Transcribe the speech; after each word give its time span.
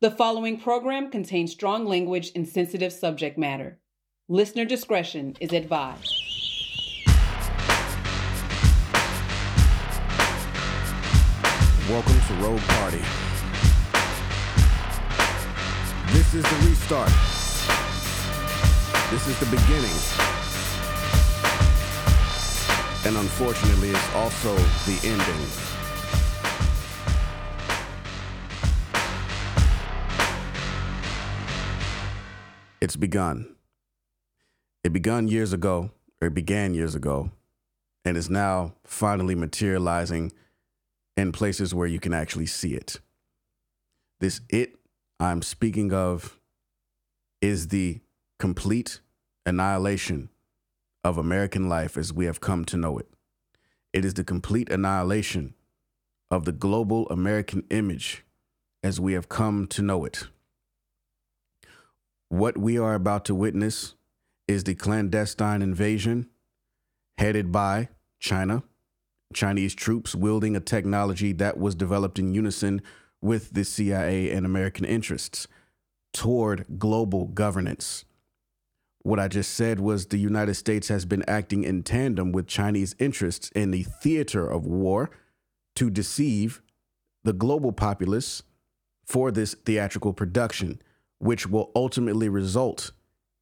The 0.00 0.12
following 0.12 0.60
program 0.60 1.10
contains 1.10 1.50
strong 1.50 1.84
language 1.84 2.30
and 2.36 2.46
sensitive 2.46 2.92
subject 2.92 3.36
matter. 3.36 3.80
Listener 4.28 4.64
discretion 4.64 5.36
is 5.40 5.52
advised. 5.52 6.14
Welcome 11.90 12.20
to 12.28 12.34
Rogue 12.34 12.60
Party. 12.60 13.02
This 16.12 16.32
is 16.32 16.44
the 16.44 16.68
restart. 16.68 17.10
This 19.10 19.26
is 19.26 19.40
the 19.40 19.46
beginning. 19.46 19.98
And 23.04 23.16
unfortunately, 23.16 23.90
it's 23.90 24.14
also 24.14 24.54
the 24.86 25.00
ending. 25.02 25.67
It's 32.80 32.96
begun. 32.96 33.56
It 34.84 34.92
begun 34.92 35.26
years 35.28 35.52
ago, 35.52 35.90
or 36.20 36.28
it 36.28 36.34
began 36.34 36.74
years 36.74 36.94
ago, 36.94 37.30
and 38.04 38.16
is 38.16 38.30
now 38.30 38.74
finally 38.84 39.34
materializing 39.34 40.32
in 41.16 41.32
places 41.32 41.74
where 41.74 41.88
you 41.88 41.98
can 41.98 42.14
actually 42.14 42.46
see 42.46 42.74
it. 42.74 43.00
This 44.20 44.40
it 44.48 44.76
I'm 45.18 45.42
speaking 45.42 45.92
of 45.92 46.38
is 47.40 47.68
the 47.68 48.00
complete 48.38 49.00
annihilation 49.44 50.28
of 51.02 51.18
American 51.18 51.68
life 51.68 51.96
as 51.96 52.12
we 52.12 52.26
have 52.26 52.40
come 52.40 52.64
to 52.66 52.76
know 52.76 52.98
it. 52.98 53.08
It 53.92 54.04
is 54.04 54.14
the 54.14 54.24
complete 54.24 54.70
annihilation 54.70 55.54
of 56.30 56.44
the 56.44 56.52
global 56.52 57.08
American 57.08 57.64
image 57.70 58.24
as 58.84 59.00
we 59.00 59.14
have 59.14 59.28
come 59.28 59.66
to 59.68 59.82
know 59.82 60.04
it. 60.04 60.28
What 62.28 62.58
we 62.58 62.78
are 62.78 62.94
about 62.94 63.24
to 63.26 63.34
witness 63.34 63.94
is 64.46 64.64
the 64.64 64.74
clandestine 64.74 65.62
invasion 65.62 66.28
headed 67.16 67.50
by 67.50 67.88
China, 68.20 68.62
Chinese 69.32 69.74
troops 69.74 70.14
wielding 70.14 70.54
a 70.54 70.60
technology 70.60 71.32
that 71.32 71.58
was 71.58 71.74
developed 71.74 72.18
in 72.18 72.34
unison 72.34 72.82
with 73.20 73.54
the 73.54 73.64
CIA 73.64 74.30
and 74.30 74.44
American 74.44 74.84
interests 74.84 75.48
toward 76.12 76.78
global 76.78 77.26
governance. 77.26 78.04
What 79.02 79.18
I 79.18 79.28
just 79.28 79.54
said 79.54 79.80
was 79.80 80.06
the 80.06 80.18
United 80.18 80.54
States 80.54 80.88
has 80.88 81.04
been 81.04 81.24
acting 81.26 81.64
in 81.64 81.82
tandem 81.82 82.32
with 82.32 82.46
Chinese 82.46 82.94
interests 82.98 83.50
in 83.54 83.70
the 83.70 83.84
theater 83.84 84.46
of 84.46 84.66
war 84.66 85.10
to 85.76 85.88
deceive 85.88 86.60
the 87.24 87.32
global 87.32 87.72
populace 87.72 88.42
for 89.06 89.30
this 89.30 89.54
theatrical 89.54 90.12
production, 90.12 90.82
which 91.18 91.46
will 91.46 91.70
ultimately 91.74 92.28
result 92.28 92.92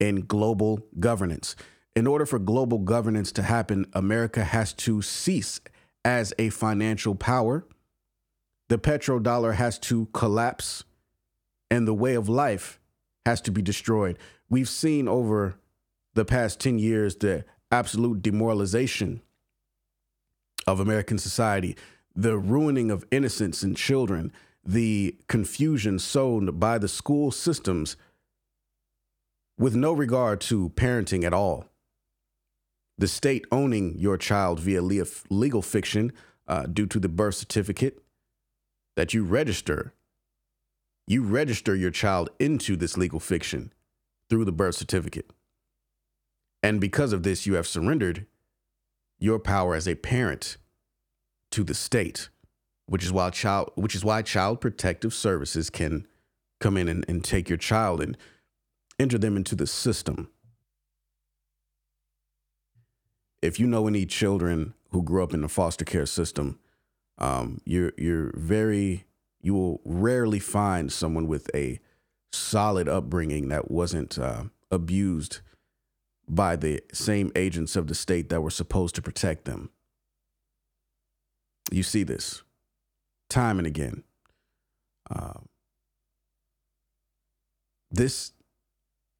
in 0.01 0.23
global 0.23 0.81
governance. 0.99 1.57
In 1.95 2.07
order 2.07 2.27
for 2.27 2.39
global 2.39 2.79
governance 2.79 3.33
to 3.33 3.43
happen, 3.43 3.87
America 3.93 4.45
has 4.45 4.73
to 4.75 5.01
cease 5.03 5.61
as 6.05 6.35
a 6.39 6.51
financial 6.51 7.15
power 7.15 7.65
the 8.69 8.79
petrodollar 8.79 9.55
has 9.55 9.79
to 9.79 10.07
collapse 10.07 10.85
and 11.71 11.87
the 11.87 11.95
way 11.95 12.15
of 12.15 12.29
life 12.29 12.81
has 13.25 13.41
to 13.43 13.51
be 13.51 13.63
destroyed. 13.63 14.19
We've 14.49 14.69
seen 14.69 15.09
over 15.09 15.59
the 16.15 16.25
past 16.25 16.61
10 16.61 16.79
years 16.79 17.17
the 17.17 17.45
absolute 17.71 18.23
demoralization 18.23 19.21
of 20.67 20.81
American 20.81 21.19
society, 21.19 21.77
the 22.15 22.39
ruining 22.39 22.91
of 22.91 23.05
innocence 23.11 23.63
and 23.63 23.77
children, 23.77 24.33
the 24.67 25.17
confusion 25.29 25.99
sown 25.99 26.59
by 26.59 26.79
the 26.79 26.89
school 26.89 27.31
systems 27.31 27.97
with 29.59 29.75
no 29.75 29.93
regard 29.93 30.41
to 30.43 30.71
parenting 30.71 31.25
at 31.25 31.33
all. 31.33 31.67
The 32.99 33.09
state 33.09 33.45
owning 33.53 33.99
your 33.99 34.17
child 34.17 34.61
via 34.61 34.83
legal 34.83 35.63
fiction 35.63 36.13
uh, 36.49 36.65
due 36.67 36.87
to 36.87 36.99
the 36.99 37.09
birth 37.09 37.35
certificate, 37.35 38.03
that 38.97 39.15
you 39.15 39.25
register. 39.25 39.93
You 41.07 41.23
register 41.23 41.77
your 41.77 41.91
child 41.91 42.31
into 42.39 42.77
this 42.77 42.97
legal 42.97 43.21
fiction 43.21 43.73
through 44.29 44.45
the 44.45 44.53
birth 44.53 44.75
certificate. 44.75 45.31
And 46.63 46.81
because 46.81 47.13
of 47.13 47.23
this, 47.23 47.47
you 47.47 47.55
have 47.55 47.67
surrendered 47.67 48.27
your 49.19 49.39
power 49.39 49.75
as 49.75 49.87
a 49.87 49.95
parent 49.95 50.57
to 51.53 51.63
the 51.63 51.75
state, 51.75 52.29
which 52.87 53.05
is 53.05 53.13
why 53.13 53.31
child 53.31 53.71
which 53.75 53.95
is 53.95 54.05
why 54.05 54.23
child 54.23 54.61
protective 54.61 55.13
services 55.13 55.71
can 55.71 56.07
come 56.61 56.77
in 56.77 56.89
and, 56.89 57.05
and 57.09 57.25
take 57.25 57.49
your 57.49 57.59
child 57.59 58.01
and 58.01 58.17
enter 58.99 59.19
them 59.19 59.37
into 59.37 59.55
the 59.55 59.67
system. 59.67 60.29
If 63.43 63.61
you 63.61 63.67
know 63.67 63.87
any 63.87 64.07
children 64.07 64.75
who 64.91 65.03
grew 65.03 65.23
up 65.23 65.35
in 65.35 65.43
the 65.43 65.49
foster 65.49 65.85
care 65.85 66.07
system, 66.07 66.59
um, 67.19 67.61
you're 67.65 67.93
you're 67.97 68.33
very 68.37 69.05
you 69.41 69.55
will 69.55 69.81
rarely 69.85 70.41
find 70.41 70.93
someone 70.93 71.29
with 71.29 71.51
a 71.55 71.79
solid 72.33 72.89
upbringing 72.89 73.49
that 73.49 73.71
wasn't 73.71 74.19
uh, 74.19 74.45
abused 74.71 75.41
by 76.29 76.57
the 76.57 76.83
same 76.93 77.31
agents 77.37 77.77
of 77.77 77.87
the 77.87 77.95
state 77.95 78.29
that 78.29 78.41
were 78.41 78.51
supposed 78.51 78.95
to 78.97 79.03
protect 79.03 79.45
them. 79.45 79.71
You 81.71 81.83
see 81.83 82.03
this 82.03 82.43
time 83.29 83.59
and 83.59 83.67
again. 83.67 84.03
Uh, 85.11 85.41
this 87.91 88.33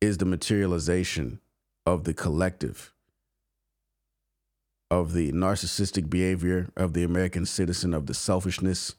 is 0.01 0.19
the 0.19 0.25
materialization 0.25 1.41
of 1.85 2.05
the 2.05 2.15
collective 2.15 2.93
of 4.91 5.13
the 5.13 5.33
narcissistic 5.33 6.09
behavior 6.09 6.69
of 6.77 6.93
the 6.93 7.03
American 7.03 7.45
citizen, 7.45 7.93
of 7.93 8.07
the 8.07 8.15
selfishness, 8.15 8.95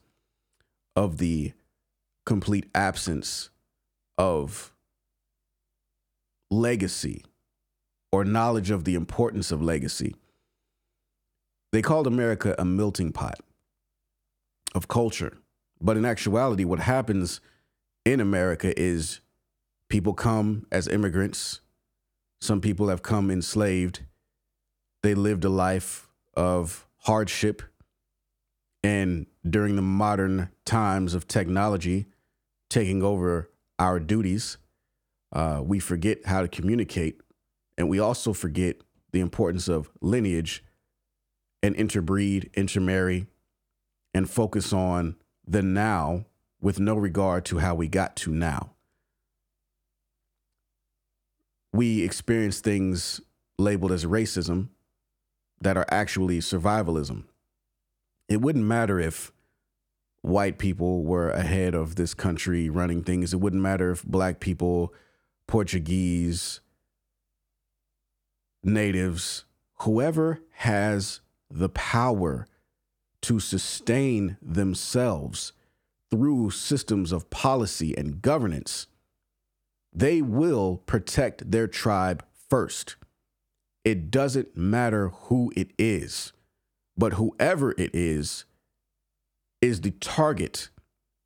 of 0.96 1.18
the 1.18 1.54
complete 2.26 2.70
absence 2.76 3.50
of 4.18 4.74
legacy 6.52 7.24
or 8.12 8.26
knowledge 8.26 8.70
of 8.70 8.84
the 8.84 8.96
importance 8.96 9.52
of 9.52 9.62
legacy. 9.62 10.16
They 11.72 11.82
called 11.82 12.08
America 12.08 12.56
a 12.58 12.66
melting 12.66 13.12
pot 13.12 13.40
of 14.76 14.88
culture. 14.88 15.38
But 15.82 15.98
in 15.98 16.06
actuality, 16.06 16.64
what 16.64 16.80
happens 16.80 17.42
in 18.06 18.20
America 18.20 18.78
is 18.80 19.22
people 19.90 20.14
come 20.14 20.66
as 20.72 20.88
immigrants, 20.88 21.62
some 22.42 22.62
people 22.62 22.90
have 22.90 23.02
come 23.02 23.32
enslaved 23.32 24.02
they 25.04 25.16
lived 25.16 25.46
a 25.46 25.50
life 25.50 26.10
of 26.34 26.88
hardship. 26.98 27.62
And 28.84 29.26
during 29.48 29.76
the 29.76 29.82
modern 29.82 30.50
times 30.66 31.14
of 31.14 31.28
technology 31.28 32.08
taking 32.70 33.02
over 33.04 33.50
our 33.80 34.00
duties, 34.00 34.58
uh, 35.32 35.62
we 35.64 35.80
forget 35.80 36.26
how 36.26 36.42
to 36.42 36.48
communicate. 36.48 37.22
And 37.78 37.90
we 37.90 38.00
also 38.00 38.34
forget 38.34 38.78
the 39.12 39.20
importance 39.20 39.68
of 39.68 39.90
lineage 40.02 40.64
and 41.64 41.76
interbreed, 41.76 42.50
intermarry, 42.54 43.28
and 44.14 44.30
focus 44.30 44.74
on 44.74 45.16
the 45.48 45.62
now 45.62 46.26
with 46.62 46.80
no 46.80 46.96
regard 46.96 47.46
to 47.46 47.60
how 47.60 47.76
we 47.76 47.88
got 47.88 48.16
to 48.18 48.32
now. 48.32 48.72
We 51.74 52.04
experience 52.04 52.60
things 52.60 53.22
labeled 53.58 53.92
as 53.92 54.06
racism 54.06 54.70
that 55.62 55.78
are 55.78 55.86
actually 55.90 56.40
survivalism. 56.40 57.26
It 58.28 58.42
wouldn't 58.42 58.66
matter 58.66 59.00
if 59.00 59.32
white 60.22 60.58
people 60.58 61.04
were 61.04 61.30
ahead 61.30 61.74
of 61.74 61.96
this 61.96 62.14
country 62.14 62.70
running 62.70 63.04
things. 63.04 63.34
It 63.34 63.38
wouldn't 63.38 63.62
matter 63.62 63.92
if 63.92 64.04
black 64.04 64.40
people, 64.40 64.94
Portuguese, 65.48 66.60
natives, 68.64 69.46
whoever 69.80 70.42
has 70.52 71.22
the 71.50 71.70
power 71.70 72.48
to 73.24 73.40
sustain 73.40 74.38
themselves 74.42 75.54
through 76.10 76.52
systems 76.52 77.12
of 77.12 77.30
policy 77.30 77.98
and 77.98 78.22
governance, 78.22 78.88
they 79.94 80.22
will 80.22 80.78
protect 80.86 81.52
their 81.52 81.68
tribe 81.68 82.24
first. 82.50 82.96
It 83.84 84.12
doesn't 84.12 84.56
matter 84.56 85.10
who 85.10 85.52
it 85.56 85.72
is, 85.78 86.34
but 86.98 87.14
whoever 87.14 87.72
it 87.72 87.92
is, 87.94 88.46
is 89.62 89.82
the 89.82 89.92
target 89.92 90.70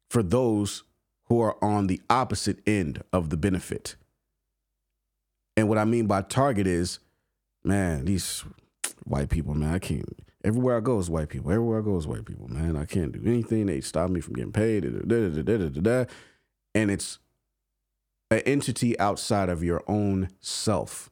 for 0.10 0.24
those 0.24 0.84
who 1.26 1.40
are 1.40 1.58
on 1.64 1.88
the 1.88 2.02
opposite 2.10 2.60
end 2.68 3.04
of 3.12 3.30
the 3.30 3.38
benefit. 3.38 3.96
And 5.58 5.68
what 5.68 5.78
I 5.78 5.86
mean 5.86 6.08
by 6.08 6.22
target 6.22 6.68
is, 6.68 7.00
man, 7.64 8.06
these 8.06 8.44
white 9.06 9.30
people, 9.30 9.54
man, 9.54 9.74
I 9.74 9.80
can't. 9.80 10.20
Everywhere 10.44 10.78
I 10.78 10.80
go 10.80 11.00
is 11.00 11.10
white 11.10 11.30
people. 11.30 11.52
Everywhere 11.52 11.80
I 11.80 11.84
go 11.84 11.98
is 11.98 12.08
white 12.08 12.26
people, 12.26 12.48
man. 12.48 12.76
I 12.76 12.86
can't 12.86 13.12
do 13.12 13.22
anything. 13.30 13.68
They 13.68 13.82
stop 13.82 14.10
me 14.10 14.22
from 14.22 14.34
getting 14.34 14.52
paid. 14.52 14.84
Da, 15.08 15.30
da, 15.30 15.70
da, 15.70 16.06
and 16.74 16.90
it's 16.90 17.20
an 18.32 18.40
entity 18.40 18.98
outside 19.00 19.50
of 19.50 19.64
your 19.64 19.84
own 19.88 20.30
self 20.40 21.12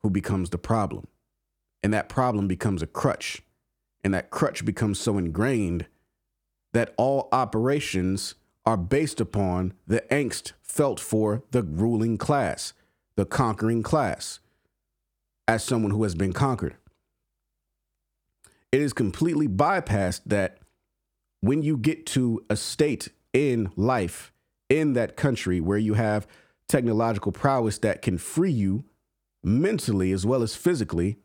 who 0.00 0.10
becomes 0.10 0.50
the 0.50 0.58
problem. 0.58 1.06
And 1.82 1.94
that 1.94 2.08
problem 2.08 2.48
becomes 2.48 2.82
a 2.82 2.86
crutch. 2.86 3.42
And 4.04 4.12
that 4.14 4.30
crutch 4.30 4.64
becomes 4.64 5.00
so 5.00 5.16
ingrained 5.16 5.86
that 6.72 6.92
all 6.96 7.28
operations 7.32 8.34
are 8.64 8.76
based 8.76 9.20
upon 9.20 9.74
the 9.86 10.04
angst 10.10 10.52
felt 10.62 10.98
for 11.00 11.42
the 11.50 11.62
ruling 11.62 12.18
class, 12.18 12.72
the 13.16 13.24
conquering 13.26 13.82
class, 13.82 14.40
as 15.46 15.62
someone 15.64 15.90
who 15.90 16.02
has 16.02 16.14
been 16.14 16.32
conquered. 16.32 16.76
It 18.72 18.80
is 18.80 18.94
completely 18.94 19.48
bypassed 19.48 20.22
that 20.26 20.58
when 21.40 21.62
you 21.62 21.76
get 21.76 22.06
to 22.06 22.44
a 22.48 22.56
state 22.56 23.10
in 23.32 23.70
life 23.76 24.32
in 24.70 24.94
that 24.94 25.16
country 25.16 25.60
where 25.60 25.78
you 25.78 25.94
have 25.94 26.26
technological 26.68 27.32
prowess 27.32 27.78
that 27.78 28.00
can 28.00 28.16
free 28.16 28.50
you 28.50 28.84
mentally 29.44 30.10
as 30.12 30.24
well 30.24 30.42
as 30.42 30.56
physically, 30.56 31.18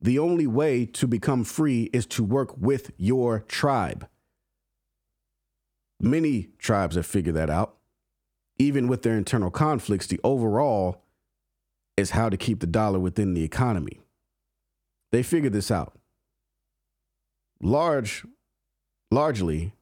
the 0.00 0.18
only 0.18 0.46
way 0.46 0.86
to 0.86 1.06
become 1.06 1.44
free 1.44 1.90
is 1.92 2.06
to 2.06 2.24
work 2.24 2.56
with 2.56 2.90
your 2.96 3.40
tribe. 3.40 4.08
Many 6.00 6.48
tribes 6.58 6.96
have 6.96 7.04
figured 7.04 7.34
that 7.34 7.50
out. 7.50 7.76
Even 8.58 8.88
with 8.88 9.02
their 9.02 9.18
internal 9.18 9.50
conflicts, 9.50 10.06
the 10.06 10.20
overall 10.24 11.02
is 11.98 12.12
how 12.12 12.30
to 12.30 12.38
keep 12.38 12.60
the 12.60 12.66
dollar 12.66 12.98
within 12.98 13.34
the 13.34 13.44
economy. 13.44 14.00
They 15.12 15.22
figured 15.22 15.52
this 15.52 15.70
out. 15.70 15.99
Large, 17.62 18.24
largely, 19.10 19.72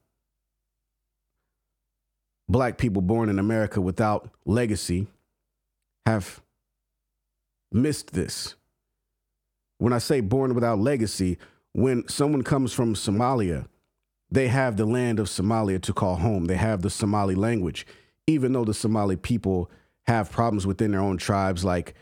black 2.49 2.77
people 2.77 3.01
born 3.01 3.29
in 3.29 3.39
America 3.39 3.79
without 3.79 4.29
legacy 4.45 5.07
have 6.05 6.41
missed 7.71 8.11
this. 8.13 8.55
When 9.77 9.93
I 9.93 9.99
say 9.99 10.19
born 10.19 10.55
without 10.55 10.79
legacy, 10.79 11.37
when 11.73 12.07
someone 12.07 12.41
comes 12.41 12.73
from 12.73 12.95
Somalia, 12.95 13.67
they 14.31 14.47
have 14.47 14.75
the 14.75 14.85
land 14.85 15.19
of 15.19 15.27
Somalia 15.27 15.81
to 15.81 15.93
call 15.93 16.17
home. 16.17 16.45
They 16.45 16.57
have 16.57 16.81
the 16.81 16.89
Somali 16.89 17.35
language, 17.35 17.87
even 18.27 18.53
though 18.53 18.65
the 18.65 18.73
Somali 18.73 19.15
people 19.15 19.71
have 20.07 20.31
problems 20.31 20.67
within 20.67 20.91
their 20.91 20.99
own 20.99 21.17
tribes, 21.17 21.63
like 21.63 21.95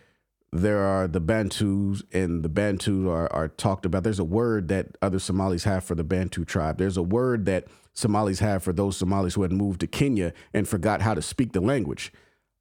there 0.53 0.79
are 0.79 1.07
the 1.07 1.19
Bantus, 1.19 2.03
and 2.13 2.43
the 2.43 2.49
Bantu 2.49 3.09
are, 3.09 3.31
are 3.33 3.49
talked 3.49 3.85
about. 3.85 4.03
There's 4.03 4.19
a 4.19 4.23
word 4.23 4.69
that 4.69 4.97
other 5.01 5.19
Somalis 5.19 5.65
have 5.65 5.83
for 5.83 5.95
the 5.95 6.03
Bantu 6.03 6.45
tribe. 6.45 6.77
There's 6.77 6.97
a 6.97 7.03
word 7.03 7.45
that 7.45 7.65
Somalis 7.93 8.39
have 8.39 8.63
for 8.63 8.71
those 8.71 8.95
Somalis 8.95 9.33
who 9.33 9.41
had 9.41 9.51
moved 9.51 9.81
to 9.81 9.87
Kenya 9.87 10.33
and 10.53 10.67
forgot 10.67 11.01
how 11.01 11.13
to 11.13 11.21
speak 11.21 11.51
the 11.51 11.59
language. 11.59 12.13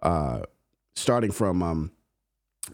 Uh, 0.02 0.42
starting 0.94 1.30
from 1.30 1.62
um, 1.62 1.92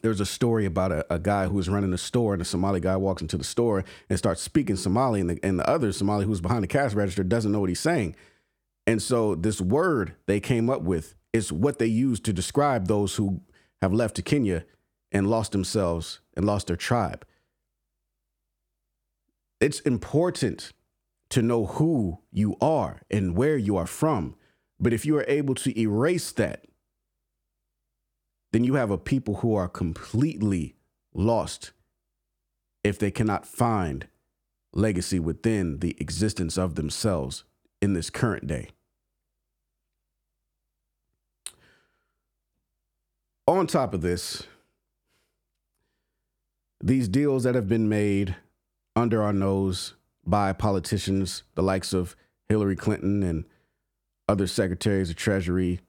there's 0.00 0.20
a 0.20 0.26
story 0.26 0.64
about 0.64 0.92
a, 0.92 1.12
a, 1.12 1.18
guy 1.18 1.46
who 1.46 1.54
was 1.54 1.68
running 1.68 1.92
a 1.92 1.98
store, 1.98 2.32
and 2.32 2.40
a 2.40 2.44
Somali 2.44 2.80
guy 2.80 2.96
walks 2.96 3.20
into 3.20 3.36
the 3.36 3.44
store 3.44 3.84
and 4.08 4.18
starts 4.18 4.40
speaking 4.40 4.76
Somali, 4.76 5.20
and 5.20 5.30
the, 5.30 5.38
and 5.42 5.58
the 5.58 5.68
other 5.68 5.92
Somali 5.92 6.24
who's 6.24 6.40
behind 6.40 6.62
the 6.62 6.68
cash 6.68 6.94
register 6.94 7.22
doesn't 7.22 7.52
know 7.52 7.60
what 7.60 7.68
he's 7.68 7.80
saying. 7.80 8.16
And 8.86 9.02
so 9.02 9.34
this 9.34 9.60
word 9.60 10.14
they 10.26 10.40
came 10.40 10.70
up 10.70 10.82
with 10.82 11.14
is 11.32 11.52
what 11.52 11.78
they 11.78 11.86
use 11.86 12.18
to 12.20 12.32
describe 12.32 12.88
those 12.88 13.16
who 13.16 13.42
have 13.80 13.92
left 13.92 14.16
to 14.16 14.22
Kenya 14.22 14.64
and 15.12 15.28
lost 15.28 15.52
themselves 15.52 16.20
and 16.34 16.44
lost 16.44 16.66
their 16.66 16.76
tribe. 16.76 17.24
It's 19.60 19.80
important 19.80 20.72
to 21.28 21.42
know 21.42 21.66
who 21.66 22.18
you 22.32 22.56
are 22.60 23.02
and 23.10 23.36
where 23.36 23.56
you 23.56 23.76
are 23.76 23.86
from. 23.86 24.34
But 24.80 24.92
if 24.92 25.06
you 25.06 25.16
are 25.16 25.24
able 25.28 25.54
to 25.56 25.78
erase 25.78 26.32
that, 26.32 26.64
then 28.52 28.64
you 28.64 28.74
have 28.74 28.90
a 28.90 28.98
people 28.98 29.36
who 29.36 29.54
are 29.54 29.68
completely 29.68 30.74
lost 31.14 31.72
if 32.82 32.98
they 32.98 33.10
cannot 33.10 33.46
find 33.46 34.08
legacy 34.72 35.20
within 35.20 35.78
the 35.78 35.96
existence 36.00 36.58
of 36.58 36.74
themselves 36.74 37.44
in 37.80 37.92
this 37.92 38.10
current 38.10 38.46
day. 38.46 38.70
On 43.46 43.66
top 43.66 43.94
of 43.94 44.02
this, 44.02 44.44
these 46.82 47.08
deals 47.08 47.44
that 47.44 47.54
have 47.54 47.68
been 47.68 47.88
made 47.88 48.34
under 48.96 49.22
our 49.22 49.32
nose 49.32 49.94
by 50.26 50.52
politicians, 50.52 51.44
the 51.54 51.62
likes 51.62 51.92
of 51.92 52.16
Hillary 52.48 52.76
Clinton 52.76 53.22
and 53.22 53.44
other 54.28 54.46
secretaries 54.46 55.10
of 55.10 55.16
Treasury, 55.16 55.80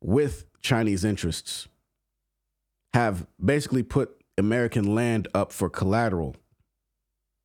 with 0.00 0.46
Chinese 0.62 1.04
interests, 1.04 1.68
have 2.94 3.26
basically 3.42 3.82
put 3.82 4.16
American 4.38 4.94
land 4.94 5.28
up 5.34 5.52
for 5.52 5.68
collateral 5.68 6.34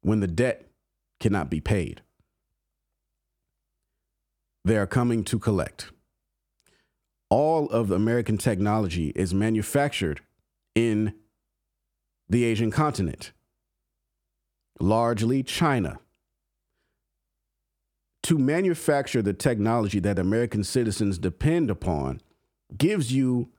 when 0.02 0.22
the 0.22 0.28
debt 0.28 0.70
cannot 1.20 1.50
be 1.50 1.60
paid. 1.60 2.02
They 4.64 4.78
are 4.78 4.88
coming 4.88 5.24
to 5.26 5.38
collect. 5.38 5.92
All 7.30 7.70
of 7.70 7.92
American 7.92 8.38
technology 8.38 9.12
is 9.16 9.34
manufactured 9.34 10.22
in 10.74 11.14
the 12.30 12.44
Asian 12.44 12.72
continent, 12.72 13.32
largely 14.80 15.44
China. 15.44 16.00
To 18.24 18.40
manufacture 18.40 19.22
the 19.22 19.34
technology 19.34 20.00
that 20.00 20.18
American 20.18 20.64
citizens 20.64 21.20
depend 21.20 21.70
upon 21.70 22.22
gives 22.76 23.14
you 23.14 23.50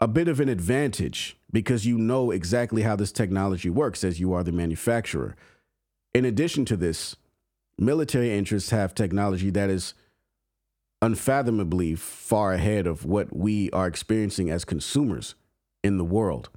a 0.00 0.06
bit 0.06 0.28
of 0.28 0.38
an 0.40 0.48
advantage 0.48 1.36
because 1.50 1.84
you 1.84 1.98
know 1.98 2.30
exactly 2.30 2.82
how 2.82 2.96
this 2.96 3.12
technology 3.12 3.68
works 3.68 4.04
as 4.04 4.20
you 4.20 4.32
are 4.32 4.44
the 4.44 4.52
manufacturer. 4.52 5.34
In 6.14 6.24
addition 6.24 6.64
to 6.66 6.76
this, 6.76 7.16
military 7.78 8.32
interests 8.36 8.70
have 8.70 8.94
technology 8.94 9.50
that 9.50 9.70
is 9.70 9.94
unfathomably 11.00 11.96
far 11.96 12.52
ahead 12.52 12.86
of 12.86 13.04
what 13.04 13.34
we 13.34 13.70
are 13.72 13.88
experiencing 13.88 14.50
as 14.50 14.64
consumers 14.64 15.34
in 15.82 15.98
the 15.98 16.04
world 16.04 16.48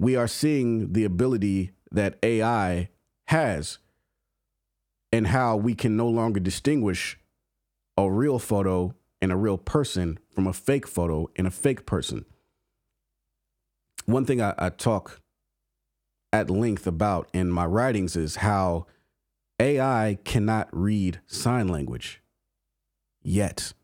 we 0.00 0.16
are 0.16 0.26
seeing 0.26 0.94
the 0.94 1.04
ability 1.04 1.72
that 1.92 2.18
AI 2.22 2.88
has 3.26 3.78
and 5.12 5.26
how 5.26 5.56
we 5.56 5.74
can 5.74 5.94
no 5.94 6.08
longer 6.08 6.40
distinguish 6.40 7.18
a 7.98 8.10
real 8.10 8.38
photo 8.38 8.94
and 9.20 9.30
a 9.30 9.36
real 9.36 9.58
person 9.58 10.18
from 10.34 10.46
a 10.46 10.54
fake 10.54 10.86
photo 10.86 11.28
and 11.36 11.46
a 11.46 11.50
fake 11.50 11.84
person. 11.84 12.24
One 14.06 14.24
thing 14.24 14.40
I, 14.40 14.54
I 14.56 14.70
talk 14.70 15.20
at 16.32 16.48
length 16.48 16.86
about 16.86 17.28
in 17.34 17.50
my 17.50 17.66
writings 17.66 18.16
is 18.16 18.36
how 18.36 18.86
AI 19.58 20.16
cannot 20.24 20.68
read 20.72 21.20
sign 21.26 21.68
language 21.68 22.22
yet. 23.22 23.74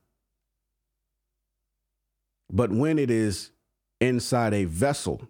But 2.50 2.71
when 2.71 2.99
it 2.99 3.11
is 3.11 3.50
inside 4.00 4.55
a 4.55 4.64
vessel 4.64 5.29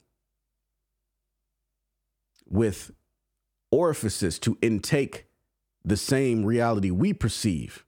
with 2.48 2.92
orifices 3.70 4.38
to 4.40 4.58
intake 4.62 5.26
the 5.84 5.96
same 5.96 6.44
reality 6.44 6.90
we 6.90 7.12
perceive, 7.12 7.84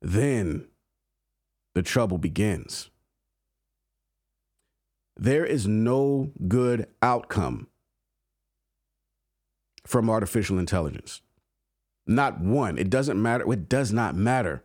then 0.00 0.66
the 1.74 1.82
trouble 1.82 2.18
begins. 2.18 2.90
There 5.16 5.44
is 5.44 5.66
no 5.66 6.32
good 6.48 6.88
outcome 7.00 7.68
from 9.86 10.10
artificial 10.10 10.58
intelligence. 10.58 11.20
Not 12.06 12.40
one. 12.40 12.78
It 12.78 12.90
doesn't 12.90 13.20
matter. 13.20 13.50
It 13.52 13.68
does 13.68 13.92
not 13.92 14.14
matter 14.14 14.62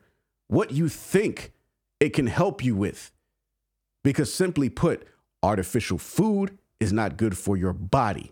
what 0.48 0.72
you 0.72 0.90
think 0.90 1.54
it 2.00 2.10
can 2.10 2.28
help 2.28 2.64
you 2.64 2.76
with. 2.76 3.12
Because 4.04 4.34
simply 4.34 4.70
put, 4.70 5.08
artificial 5.44 5.98
food 5.98 6.58
is 6.80 6.94
not 6.94 7.18
good 7.18 7.38
for 7.38 7.58
your 7.58 7.74
body. 7.74 8.32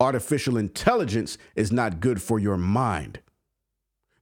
Artificial 0.00 0.56
intelligence 0.56 1.38
is 1.54 1.70
not 1.70 2.00
good 2.00 2.20
for 2.20 2.38
your 2.38 2.56
mind. 2.56 3.20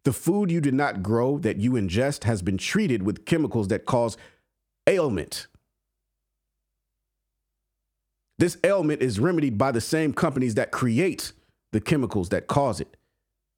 The 0.05 0.13
food 0.13 0.51
you 0.51 0.61
did 0.61 0.75
not 0.75 1.03
grow 1.03 1.39
that 1.39 1.59
you 1.59 1.73
ingest 1.73 2.25
has 2.25 2.43
been 2.43 2.59
treated 2.59 3.03
with 3.03 3.25
chemicals 3.25 3.69
that 3.69 3.87
cause 3.87 4.17
ailment. 4.87 5.47
This 8.39 8.57
ailment 8.65 9.03
is 9.03 9.21
remedied 9.21 9.59
by 9.59 9.71
the 9.71 9.83
same 9.83 10.15
companies 10.15 10.55
that 10.55 10.71
create 10.71 11.33
the 11.73 11.81
chemicals 11.81 12.31
that 12.31 12.47
cause 12.47 12.81
it. 12.81 12.97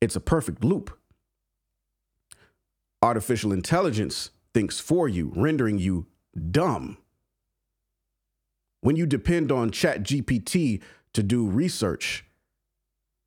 It's 0.00 0.17
a 0.17 0.21
perfect 0.21 0.64
loop. 0.64 0.99
Artificial 3.00 3.52
intelligence 3.52 4.31
thinks 4.52 4.81
for 4.81 5.09
you, 5.09 5.33
rendering 5.37 5.79
you 5.79 6.07
dumb. 6.50 6.99
When 8.83 8.97
you 8.97 9.07
depend 9.07 9.51
on 9.51 9.71
Chat 9.71 10.03
GPT 10.03 10.83
to 11.15 11.23
do 11.23 11.47
research, 11.47 12.25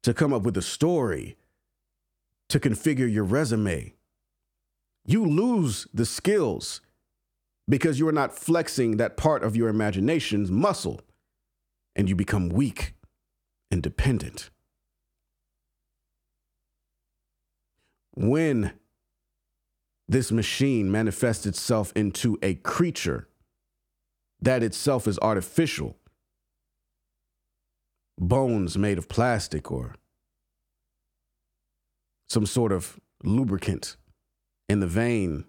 to 0.03 0.13
come 0.13 0.33
up 0.33 0.43
with 0.43 0.55
a 0.57 0.61
story, 0.61 1.37
to 2.49 2.59
configure 2.59 3.11
your 3.11 3.23
resume. 3.23 3.95
You 5.05 5.25
lose 5.25 5.87
the 5.93 6.05
skills 6.05 6.81
because 7.67 7.99
you 7.99 8.07
are 8.07 8.13
not 8.13 8.37
flexing 8.37 8.97
that 8.97 9.17
part 9.17 9.43
of 9.43 9.55
your 9.55 9.69
imagination's 9.69 10.51
muscle 10.51 11.01
and 11.95 12.09
you 12.09 12.15
become 12.15 12.49
weak 12.49 12.93
and 13.71 13.81
dependent. 13.81 14.49
When 18.13 18.73
this 20.07 20.31
machine 20.31 20.91
manifests 20.91 21.45
itself 21.45 21.91
into 21.95 22.37
a 22.41 22.55
creature 22.55 23.27
that 24.45 24.61
itself 24.61 25.07
is 25.07 25.17
artificial, 25.19 25.97
bones 28.17 28.77
made 28.77 28.97
of 28.97 29.09
plastic 29.09 29.71
or 29.71 29.95
some 32.29 32.45
sort 32.45 32.71
of 32.71 32.99
lubricant 33.23 33.97
in 34.69 34.79
the 34.79 34.87
vein, 34.87 35.45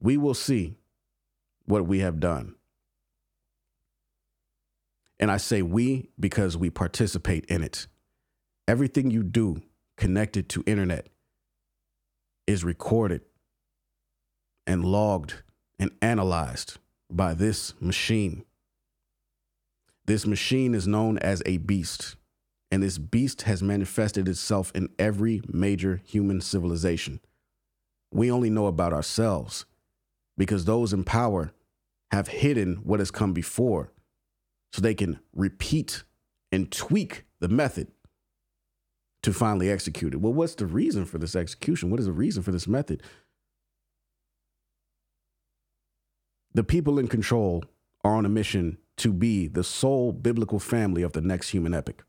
we 0.00 0.16
will 0.16 0.34
see 0.34 0.76
what 1.66 1.86
we 1.86 1.98
have 1.98 2.20
done. 2.20 2.54
And 5.18 5.30
I 5.30 5.38
say 5.38 5.62
we 5.62 6.10
because 6.18 6.56
we 6.56 6.70
participate 6.70 7.46
in 7.46 7.64
it. 7.64 7.88
Everything 8.68 9.10
you 9.10 9.24
do 9.24 9.62
connected 9.96 10.48
to 10.50 10.62
internet 10.66 11.08
is 12.46 12.64
recorded 12.64 13.22
and 14.66 14.84
logged 14.84 15.42
and 15.78 15.90
analyzed 16.00 16.78
by 17.10 17.34
this 17.34 17.74
machine. 17.80 18.44
This 20.06 20.26
machine 20.26 20.74
is 20.74 20.86
known 20.86 21.18
as 21.18 21.42
a 21.46 21.56
beast, 21.58 22.16
and 22.70 22.82
this 22.82 22.98
beast 22.98 23.42
has 23.42 23.62
manifested 23.62 24.28
itself 24.28 24.70
in 24.74 24.88
every 24.98 25.42
major 25.48 26.02
human 26.04 26.40
civilization. 26.40 27.20
We 28.12 28.30
only 28.30 28.50
know 28.50 28.66
about 28.66 28.92
ourselves 28.92 29.64
because 30.36 30.64
those 30.64 30.92
in 30.92 31.04
power 31.04 31.52
have 32.10 32.28
hidden 32.28 32.76
what 32.84 33.00
has 33.00 33.10
come 33.10 33.32
before 33.32 33.92
so 34.72 34.82
they 34.82 34.94
can 34.94 35.20
repeat 35.34 36.04
and 36.52 36.70
tweak 36.70 37.24
the 37.40 37.48
method 37.48 37.88
to 39.22 39.32
finally 39.32 39.70
execute 39.70 40.12
it. 40.12 40.20
Well, 40.20 40.32
what's 40.32 40.54
the 40.54 40.66
reason 40.66 41.06
for 41.06 41.18
this 41.18 41.34
execution? 41.34 41.90
What 41.90 41.98
is 41.98 42.06
the 42.06 42.12
reason 42.12 42.42
for 42.42 42.52
this 42.52 42.68
method? 42.68 43.02
The 46.54 46.64
people 46.64 46.98
in 46.98 47.08
control 47.08 47.64
are 48.04 48.14
on 48.14 48.24
a 48.24 48.28
mission 48.28 48.78
to 48.98 49.12
be 49.12 49.48
the 49.48 49.64
sole 49.64 50.12
biblical 50.12 50.60
family 50.60 51.02
of 51.02 51.12
the 51.12 51.20
next 51.20 51.50
human 51.50 51.74
epic. 51.74 52.02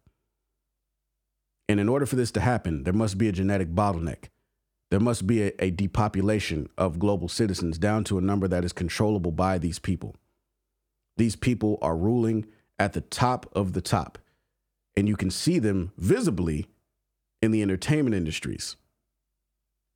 And 1.67 1.79
in 1.79 1.89
order 1.89 2.05
for 2.05 2.15
this 2.15 2.31
to 2.31 2.41
happen, 2.41 2.83
there 2.83 2.93
must 2.93 3.17
be 3.17 3.27
a 3.27 3.31
genetic 3.31 3.73
bottleneck. 3.73 4.25
There 4.91 4.99
must 4.99 5.25
be 5.25 5.43
a, 5.43 5.51
a, 5.57 5.71
depopulation 5.71 6.69
of 6.77 6.99
global 6.99 7.27
citizens 7.27 7.79
down 7.79 8.03
to 8.05 8.19
a 8.19 8.21
number 8.21 8.47
that 8.47 8.63
is 8.63 8.71
controllable 8.71 9.31
by 9.31 9.57
these 9.57 9.79
people. 9.79 10.15
These 11.17 11.35
people 11.35 11.79
are 11.81 11.97
ruling 11.97 12.45
at 12.77 12.93
the 12.93 13.01
top 13.01 13.49
of 13.55 13.73
the 13.73 13.81
top. 13.81 14.19
And 14.95 15.07
you 15.07 15.15
can 15.15 15.31
see 15.31 15.57
them 15.57 15.91
visibly 15.97 16.67
in 17.41 17.51
the 17.51 17.61
entertainment 17.61 18.15
industries, 18.15 18.75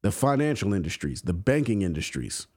the 0.01 0.12
financial 0.12 0.74
industries, 0.74 1.22
the 1.22 1.34
banking 1.34 1.84
industries. 1.84 2.48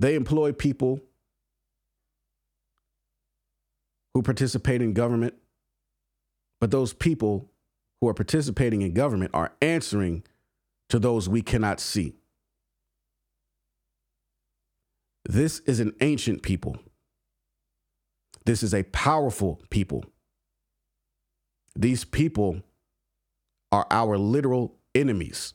They 0.00 0.14
employ 0.14 0.52
people 0.52 1.00
who 4.14 4.22
participate 4.22 4.80
in 4.80 4.94
government, 4.94 5.34
but 6.58 6.70
those 6.70 6.94
people 6.94 7.50
who 8.00 8.08
are 8.08 8.14
participating 8.14 8.80
in 8.80 8.94
government 8.94 9.32
are 9.34 9.52
answering 9.60 10.24
to 10.88 10.98
those 10.98 11.28
we 11.28 11.42
cannot 11.42 11.80
see. 11.80 12.14
This 15.26 15.58
is 15.60 15.80
an 15.80 15.92
ancient 16.00 16.42
people. 16.42 16.78
This 18.46 18.62
is 18.62 18.72
a 18.72 18.84
powerful 18.84 19.60
people. 19.68 20.06
These 21.76 22.06
people 22.06 22.62
are 23.70 23.86
our 23.90 24.16
literal 24.16 24.76
enemies 24.94 25.52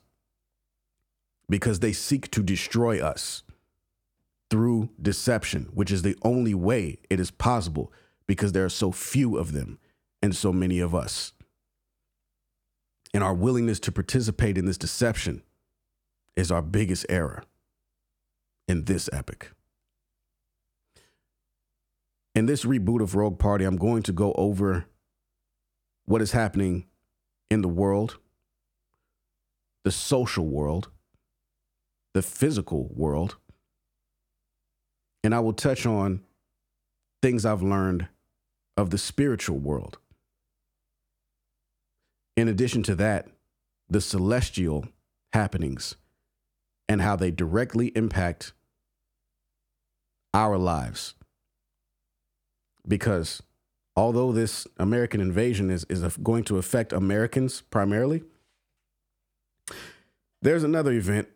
because 1.50 1.80
they 1.80 1.94
seek 1.94 2.30
to 2.30 2.44
destroy 2.44 3.04
us 3.04 3.42
through 4.50 4.90
deception, 5.02 5.70
which 5.74 5.92
is 5.92 6.02
the 6.02 6.18
only 6.24 6.54
way 6.54 7.00
it 7.10 7.20
is 7.20 7.32
possible 7.32 7.92
because 8.28 8.52
there 8.52 8.66
are 8.66 8.70
so 8.70 8.92
few 8.92 9.38
of 9.38 9.52
them 9.52 9.80
and 10.22 10.36
so 10.36 10.52
many 10.52 10.80
of 10.80 10.94
us. 10.94 11.34
And 13.14 13.24
our 13.24 13.34
willingness 13.34 13.80
to 13.82 13.92
participate 13.92 14.58
in 14.58 14.66
this 14.66 14.78
deception 14.78 15.42
is 16.36 16.52
our 16.52 16.62
biggest 16.62 17.06
error 17.10 17.44
in 18.68 18.86
this 18.86 19.10
epic. 19.14 19.52
In 22.34 22.46
this 22.46 22.66
reboot 22.66 23.02
of 23.02 23.16
Rogue 23.16 23.40
Party, 23.40 23.64
I'm 23.64 23.78
going 23.78 24.04
to 24.04 24.12
go 24.12 24.34
over 24.34 24.86
what 26.06 26.22
is 26.22 26.34
happening 26.34 26.86
in 27.50 27.62
the 27.62 27.70
world, 27.70 28.18
the 29.84 29.92
social 29.92 30.46
world, 30.46 30.90
the 32.14 32.22
physical 32.22 32.90
world. 32.94 33.38
And 35.26 35.34
I 35.34 35.40
will 35.40 35.54
touch 35.54 35.88
on 35.88 36.22
things 37.24 37.48
I've 37.48 37.64
learned 37.64 38.08
of 38.78 38.92
the 38.92 39.00
spiritual 39.00 39.58
world. 39.58 39.98
In 42.38 42.48
addition 42.48 42.84
to 42.84 42.96
that, 42.98 43.28
the 43.90 44.02
celestial 44.02 44.88
happenings 45.34 45.96
and 46.88 47.02
how 47.02 47.16
they 47.16 47.32
directly 47.32 47.88
impact 47.96 48.54
our 50.32 50.60
lives. 50.60 51.16
Because 52.88 53.42
although 53.96 54.32
this 54.32 54.68
American 54.78 55.22
invasion 55.22 55.72
is, 55.72 55.88
is 55.90 56.04
going 56.18 56.44
to 56.44 56.60
affect 56.60 56.94
Americans 56.94 57.62
primarily, 57.72 58.22
there's 60.44 60.64
another 60.64 60.92
event 60.92 61.30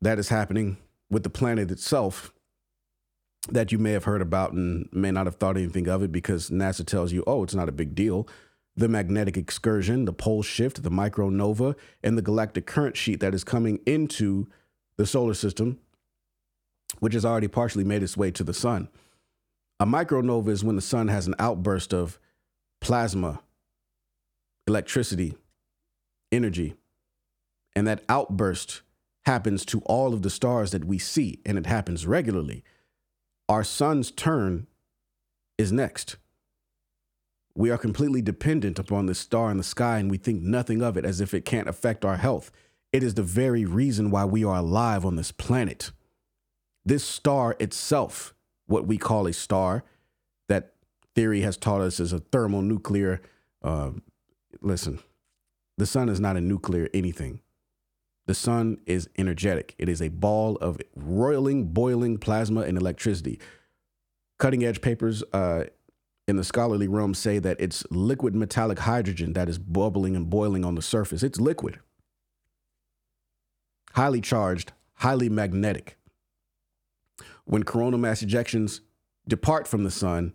that 0.00 0.18
is 0.18 0.30
happening 0.30 0.78
with 1.10 1.22
the 1.22 1.28
planet 1.28 1.70
itself 1.70 2.32
that 3.48 3.72
you 3.72 3.78
may 3.78 3.92
have 3.92 4.04
heard 4.04 4.22
about 4.22 4.52
and 4.52 4.88
may 4.92 5.10
not 5.10 5.26
have 5.26 5.36
thought 5.36 5.56
anything 5.56 5.88
of 5.88 6.02
it 6.02 6.12
because 6.12 6.50
NASA 6.50 6.84
tells 6.84 7.12
you, 7.12 7.24
oh, 7.26 7.42
it's 7.42 7.54
not 7.54 7.68
a 7.68 7.72
big 7.72 7.94
deal. 7.94 8.28
The 8.76 8.88
magnetic 8.88 9.36
excursion, 9.36 10.04
the 10.04 10.12
pole 10.12 10.42
shift, 10.42 10.82
the 10.82 10.90
micronova, 10.90 11.74
and 12.02 12.16
the 12.16 12.22
galactic 12.22 12.66
current 12.66 12.96
sheet 12.96 13.20
that 13.20 13.34
is 13.34 13.44
coming 13.44 13.80
into 13.86 14.46
the 14.96 15.06
solar 15.06 15.34
system, 15.34 15.78
which 16.98 17.14
has 17.14 17.24
already 17.24 17.48
partially 17.48 17.84
made 17.84 18.02
its 18.02 18.16
way 18.16 18.30
to 18.30 18.44
the 18.44 18.54
sun. 18.54 18.88
A 19.80 19.86
micronova 19.86 20.48
is 20.48 20.62
when 20.62 20.76
the 20.76 20.82
sun 20.82 21.08
has 21.08 21.26
an 21.26 21.34
outburst 21.38 21.94
of 21.94 22.18
plasma, 22.80 23.40
electricity, 24.66 25.36
energy, 26.30 26.74
and 27.74 27.86
that 27.86 28.04
outburst 28.08 28.82
happens 29.24 29.64
to 29.64 29.80
all 29.86 30.12
of 30.12 30.22
the 30.22 30.30
stars 30.30 30.70
that 30.72 30.84
we 30.84 30.98
see, 30.98 31.40
and 31.46 31.56
it 31.56 31.66
happens 31.66 32.06
regularly. 32.06 32.62
Our 33.50 33.64
sun's 33.64 34.12
turn 34.12 34.68
is 35.58 35.72
next. 35.72 36.18
We 37.56 37.70
are 37.70 37.78
completely 37.78 38.22
dependent 38.22 38.78
upon 38.78 39.06
this 39.06 39.18
star 39.18 39.50
in 39.50 39.56
the 39.56 39.64
sky, 39.64 39.98
and 39.98 40.08
we 40.08 40.18
think 40.18 40.40
nothing 40.40 40.82
of 40.82 40.96
it 40.96 41.04
as 41.04 41.20
if 41.20 41.34
it 41.34 41.44
can't 41.44 41.68
affect 41.68 42.04
our 42.04 42.16
health. 42.16 42.52
It 42.92 43.02
is 43.02 43.14
the 43.14 43.24
very 43.24 43.64
reason 43.64 44.12
why 44.12 44.24
we 44.24 44.44
are 44.44 44.58
alive 44.58 45.04
on 45.04 45.16
this 45.16 45.32
planet. 45.32 45.90
This 46.84 47.02
star 47.02 47.56
itself 47.58 48.34
what 48.66 48.86
we 48.86 48.96
call 48.96 49.26
a 49.26 49.32
star 49.32 49.82
that 50.48 50.74
theory 51.16 51.40
has 51.40 51.56
taught 51.56 51.80
us 51.80 51.98
is 51.98 52.12
a 52.12 52.20
thermonuclear. 52.20 53.20
Uh, 53.64 53.90
listen, 54.60 55.00
the 55.76 55.86
sun 55.86 56.08
is 56.08 56.20
not 56.20 56.36
a 56.36 56.40
nuclear 56.40 56.88
anything. 56.94 57.40
The 58.30 58.34
sun 58.34 58.78
is 58.86 59.08
energetic. 59.18 59.74
It 59.76 59.88
is 59.88 60.00
a 60.00 60.06
ball 60.06 60.54
of 60.58 60.78
roiling, 60.94 61.64
boiling 61.72 62.16
plasma 62.16 62.60
and 62.60 62.78
electricity. 62.78 63.40
Cutting 64.38 64.64
edge 64.64 64.80
papers 64.80 65.24
uh, 65.32 65.64
in 66.28 66.36
the 66.36 66.44
scholarly 66.44 66.86
realm 66.86 67.12
say 67.12 67.40
that 67.40 67.60
it's 67.60 67.84
liquid 67.90 68.36
metallic 68.36 68.78
hydrogen 68.78 69.32
that 69.32 69.48
is 69.48 69.58
bubbling 69.58 70.14
and 70.14 70.30
boiling 70.30 70.64
on 70.64 70.76
the 70.76 70.80
surface. 70.80 71.24
It's 71.24 71.40
liquid, 71.40 71.80
highly 73.94 74.20
charged, 74.20 74.70
highly 74.94 75.28
magnetic 75.28 75.98
when 77.46 77.64
coronal 77.64 77.98
mass 77.98 78.22
ejections 78.22 78.78
depart 79.26 79.66
from 79.66 79.82
the 79.82 79.90
sun, 79.90 80.34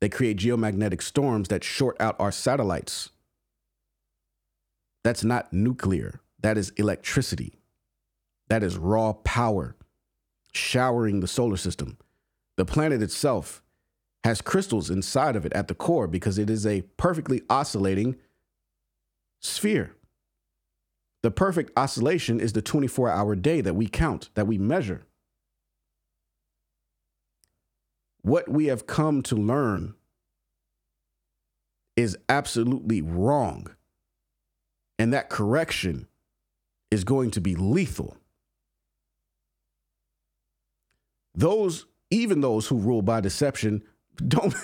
they 0.00 0.08
create 0.08 0.38
geomagnetic 0.38 1.02
storms 1.02 1.48
that 1.48 1.62
short 1.62 1.94
out 2.00 2.16
our 2.18 2.32
satellites. 2.32 3.10
That's 5.04 5.22
not 5.22 5.52
nuclear, 5.52 6.22
that 6.40 6.58
is 6.58 6.70
electricity. 6.70 7.58
That 8.48 8.62
is 8.62 8.76
raw 8.76 9.12
power 9.12 9.76
showering 10.52 11.20
the 11.20 11.28
solar 11.28 11.56
system. 11.56 11.98
The 12.56 12.64
planet 12.64 13.02
itself 13.02 13.62
has 14.24 14.40
crystals 14.40 14.90
inside 14.90 15.36
of 15.36 15.46
it 15.46 15.52
at 15.52 15.68
the 15.68 15.74
core 15.74 16.06
because 16.06 16.38
it 16.38 16.50
is 16.50 16.66
a 16.66 16.82
perfectly 16.96 17.42
oscillating 17.48 18.16
sphere. 19.40 19.94
The 21.22 21.30
perfect 21.30 21.72
oscillation 21.76 22.40
is 22.40 22.52
the 22.52 22.62
24 22.62 23.10
hour 23.10 23.34
day 23.34 23.60
that 23.60 23.74
we 23.74 23.86
count, 23.86 24.30
that 24.34 24.46
we 24.46 24.58
measure. 24.58 25.06
What 28.22 28.48
we 28.48 28.66
have 28.66 28.86
come 28.86 29.22
to 29.22 29.36
learn 29.36 29.94
is 31.96 32.18
absolutely 32.28 33.02
wrong. 33.02 33.68
And 34.98 35.12
that 35.12 35.30
correction 35.30 36.07
is 36.90 37.04
going 37.04 37.30
to 37.32 37.40
be 37.40 37.54
lethal. 37.54 38.16
Those, 41.34 41.86
even 42.10 42.40
those 42.40 42.66
who 42.66 42.78
rule 42.78 43.02
by 43.02 43.20
deception, 43.20 43.82
don't 44.16 44.54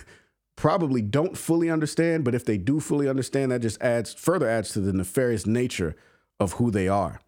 probably 0.56 1.02
don't 1.02 1.36
fully 1.36 1.70
understand, 1.70 2.24
but 2.24 2.34
if 2.34 2.44
they 2.44 2.58
do 2.58 2.80
fully 2.80 3.08
understand, 3.08 3.52
that 3.52 3.62
just 3.62 3.80
adds 3.80 4.14
further 4.14 4.48
adds 4.48 4.70
to 4.72 4.80
the 4.80 4.92
nefarious 4.92 5.46
nature 5.46 5.96
of 6.40 6.54
who 6.54 6.70
they 6.70 6.88
are. 6.88 7.20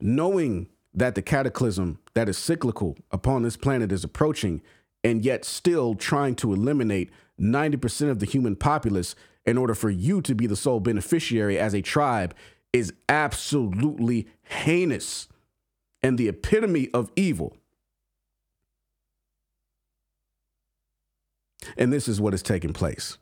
Knowing 0.00 0.68
that 0.94 1.14
the 1.14 1.22
cataclysm 1.22 1.98
that 2.14 2.28
is 2.28 2.36
cyclical 2.36 2.96
upon 3.10 3.42
this 3.42 3.56
planet 3.56 3.92
is 3.92 4.04
approaching, 4.04 4.60
and 5.04 5.24
yet 5.24 5.44
still 5.44 5.94
trying 5.94 6.34
to 6.36 6.52
eliminate 6.52 7.10
90% 7.40 8.10
of 8.10 8.18
the 8.18 8.26
human 8.26 8.56
populace 8.56 9.14
in 9.44 9.58
order 9.58 9.74
for 9.74 9.90
you 9.90 10.20
to 10.22 10.34
be 10.34 10.46
the 10.46 10.56
sole 10.56 10.80
beneficiary 10.80 11.58
as 11.58 11.74
a 11.74 11.82
tribe 11.82 12.34
is 12.72 12.92
absolutely 13.08 14.26
heinous 14.44 15.28
and 16.02 16.18
the 16.18 16.28
epitome 16.28 16.88
of 16.92 17.10
evil. 17.16 17.56
And 21.76 21.92
this 21.92 22.08
is 22.08 22.20
what 22.20 22.34
is 22.34 22.42
taking 22.42 22.72
place. 22.72 23.18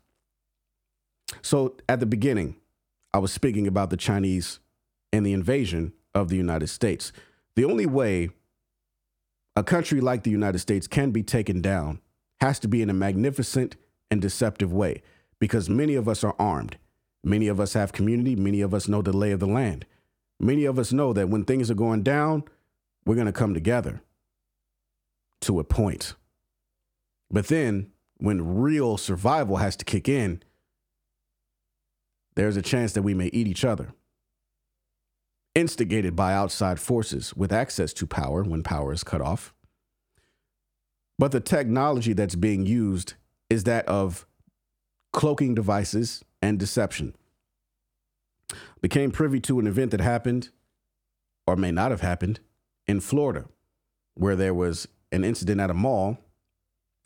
So, 1.43 1.77
at 1.89 2.01
the 2.01 2.07
beginning, 2.07 2.57
I 3.13 3.19
was 3.19 3.33
speaking 3.33 3.67
about 3.67 3.91
the 3.91 3.97
Chinese 3.97 4.61
and 5.13 5.25
the 5.25 5.33
invasion 5.33 5.93
of 6.15 6.29
the 6.29 6.37
United 6.37 6.69
States. 6.69 7.13
The 7.57 7.65
only 7.65 7.87
way 7.87 8.31
a 9.57 9.63
country 9.63 10.01
like 10.01 10.23
the 10.23 10.31
United 10.31 10.61
States 10.61 10.87
can 10.87 11.11
be 11.11 11.23
taken 11.23 11.61
down 11.61 12.01
has 12.41 12.59
to 12.61 12.69
be 12.69 12.83
in 12.83 12.91
a 12.91 12.95
magnificent 12.95 13.77
and 14.11 14.23
deceptive 14.23 14.73
way 14.73 15.03
because 15.39 15.69
many 15.69 15.95
of 15.95 16.09
us 16.09 16.25
are 16.25 16.35
armed. 16.39 16.79
Many 17.23 17.49
of 17.49 17.61
us 17.61 17.75
have 17.75 17.93
community. 17.93 18.37
Many 18.37 18.61
of 18.61 18.73
us 18.73 18.89
know 18.89 19.03
the 19.03 19.13
lay 19.13 19.33
of 19.33 19.41
the 19.41 19.47
land. 19.47 19.87
Many 20.39 20.65
of 20.65 20.79
us 20.79 20.93
know 20.93 21.13
that 21.13 21.29
when 21.29 21.45
things 21.45 21.71
are 21.71 21.75
going 21.75 22.03
down, 22.03 22.45
we're 23.05 23.15
going 23.15 23.27
to 23.27 23.33
come 23.33 23.53
together 23.53 24.03
to 25.43 25.61
a 25.61 25.65
point. 25.65 26.15
But 27.31 27.49
then 27.49 27.91
when 28.19 28.61
real 28.61 28.97
survival 28.97 29.57
has 29.57 29.77
to 29.77 29.85
kick 29.85 30.09
in, 30.09 30.43
there's 32.37 32.57
a 32.57 32.63
chance 32.63 32.93
that 32.93 33.03
we 33.03 33.15
may 33.15 33.27
eat 33.27 33.47
each 33.47 33.65
other. 33.65 33.93
Instigated 35.55 36.15
by 36.15 36.33
outside 36.33 36.79
forces 36.79 37.35
with 37.37 37.53
access 37.53 37.93
to 37.95 38.07
power 38.07 38.43
when 38.43 38.63
power 38.63 38.93
is 38.93 39.05
cut 39.05 39.21
off. 39.21 39.53
But 41.19 41.33
the 41.33 41.41
technology 41.41 42.13
that's 42.13 42.37
being 42.37 42.65
used 42.65 43.15
is 43.51 43.65
that 43.65 43.87
of 43.87 44.27
cloaking 45.13 45.55
devices 45.55 46.25
and 46.43 46.59
deception. 46.59 47.15
Became 48.81 49.11
privy 49.11 49.41
to 49.41 49.59
an 49.61 49.67
event 49.67 49.91
that 49.93 50.01
happened, 50.01 50.51
or 51.47 51.57
may 51.57 51.71
not 51.71 51.91
have 51.91 52.01
happened, 52.01 52.41
in 52.87 53.01
Florida, 53.01 53.47
where 54.15 54.37
there 54.37 54.55
was 54.55 54.89
an 55.13 55.25
incident 55.25 55.61
at 55.61 55.71
a 55.71 55.75
mall 55.75 56.19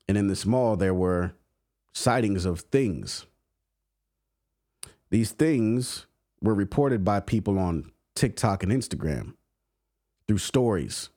and 0.08 0.18
in 0.18 0.28
this 0.28 0.44
mall, 0.44 0.76
there 0.76 0.94
were 0.94 1.34
sightings 1.92 2.44
of 2.44 2.60
things. 2.60 3.26
These 5.10 5.32
things 5.32 6.06
were 6.40 6.54
reported 6.54 7.04
by 7.04 7.20
people 7.20 7.58
on 7.58 7.92
TikTok 8.14 8.62
and 8.62 8.72
Instagram 8.72 9.34
through 10.26 10.38
stories, 10.38 11.10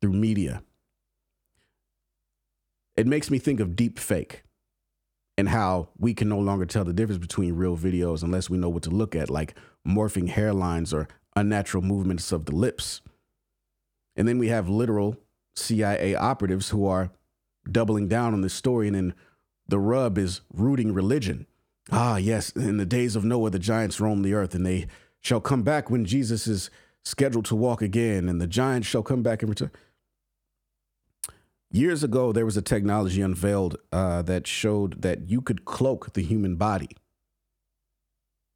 through 0.00 0.12
media. 0.12 0.62
It 2.96 3.06
makes 3.06 3.30
me 3.30 3.38
think 3.38 3.58
of 3.58 3.74
deep 3.74 3.98
fake 3.98 4.42
and 5.38 5.48
how 5.48 5.88
we 5.98 6.14
can 6.14 6.28
no 6.28 6.38
longer 6.38 6.66
tell 6.66 6.84
the 6.84 6.92
difference 6.92 7.18
between 7.18 7.54
real 7.54 7.76
videos 7.76 8.22
unless 8.22 8.50
we 8.50 8.58
know 8.58 8.68
what 8.68 8.82
to 8.84 8.90
look 8.90 9.14
at, 9.16 9.30
like 9.30 9.54
morphing 9.86 10.30
hairlines 10.30 10.92
or 10.92 11.08
unnatural 11.34 11.82
movements 11.82 12.32
of 12.32 12.44
the 12.44 12.54
lips. 12.54 13.00
And 14.14 14.28
then 14.28 14.38
we 14.38 14.48
have 14.48 14.68
literal 14.68 15.16
CIA 15.56 16.14
operatives 16.14 16.68
who 16.68 16.86
are 16.86 17.10
doubling 17.70 18.08
down 18.08 18.34
on 18.34 18.42
this 18.42 18.54
story. 18.54 18.86
And 18.88 18.96
then 18.96 19.14
the 19.66 19.78
rub 19.78 20.18
is 20.18 20.42
rooting 20.52 20.92
religion. 20.92 21.46
Ah, 21.90 22.16
yes, 22.16 22.50
in 22.50 22.76
the 22.76 22.86
days 22.86 23.16
of 23.16 23.24
Noah, 23.24 23.50
the 23.50 23.58
giants 23.58 24.00
roamed 24.00 24.24
the 24.24 24.34
earth, 24.34 24.54
and 24.54 24.64
they 24.64 24.86
shall 25.20 25.40
come 25.40 25.62
back 25.62 25.90
when 25.90 26.04
Jesus 26.04 26.46
is 26.46 26.70
scheduled 27.04 27.44
to 27.46 27.56
walk 27.56 27.82
again, 27.82 28.28
and 28.28 28.40
the 28.40 28.46
giants 28.46 28.86
shall 28.86 29.02
come 29.02 29.22
back 29.22 29.42
and 29.42 29.48
return. 29.48 29.70
Years 31.74 32.04
ago, 32.04 32.32
there 32.32 32.44
was 32.44 32.56
a 32.56 32.62
technology 32.62 33.22
unveiled 33.22 33.78
uh, 33.90 34.22
that 34.22 34.46
showed 34.46 35.02
that 35.02 35.28
you 35.28 35.40
could 35.40 35.64
cloak 35.64 36.12
the 36.12 36.22
human 36.22 36.56
body. 36.56 36.90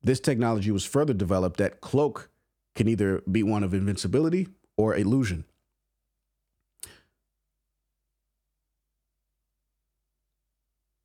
This 0.02 0.20
technology 0.20 0.70
was 0.70 0.84
further 0.84 1.14
developed 1.14 1.56
that 1.56 1.80
cloak 1.80 2.28
can 2.74 2.86
either 2.86 3.22
be 3.30 3.42
one 3.42 3.64
of 3.64 3.72
invincibility 3.74 4.48
or 4.76 4.94
illusion. 4.94 5.46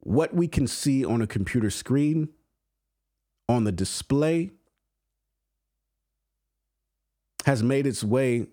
what 0.02 0.34
we 0.34 0.48
can 0.48 0.68
see 0.68 1.06
on 1.06 1.22
a 1.22 1.28
computer 1.28 1.70
screen, 1.70 2.30
on 3.48 3.64
the 3.64 3.72
display, 3.72 4.52
has 7.46 7.64
made 7.64 7.88
its 7.88 8.04
way 8.04 8.48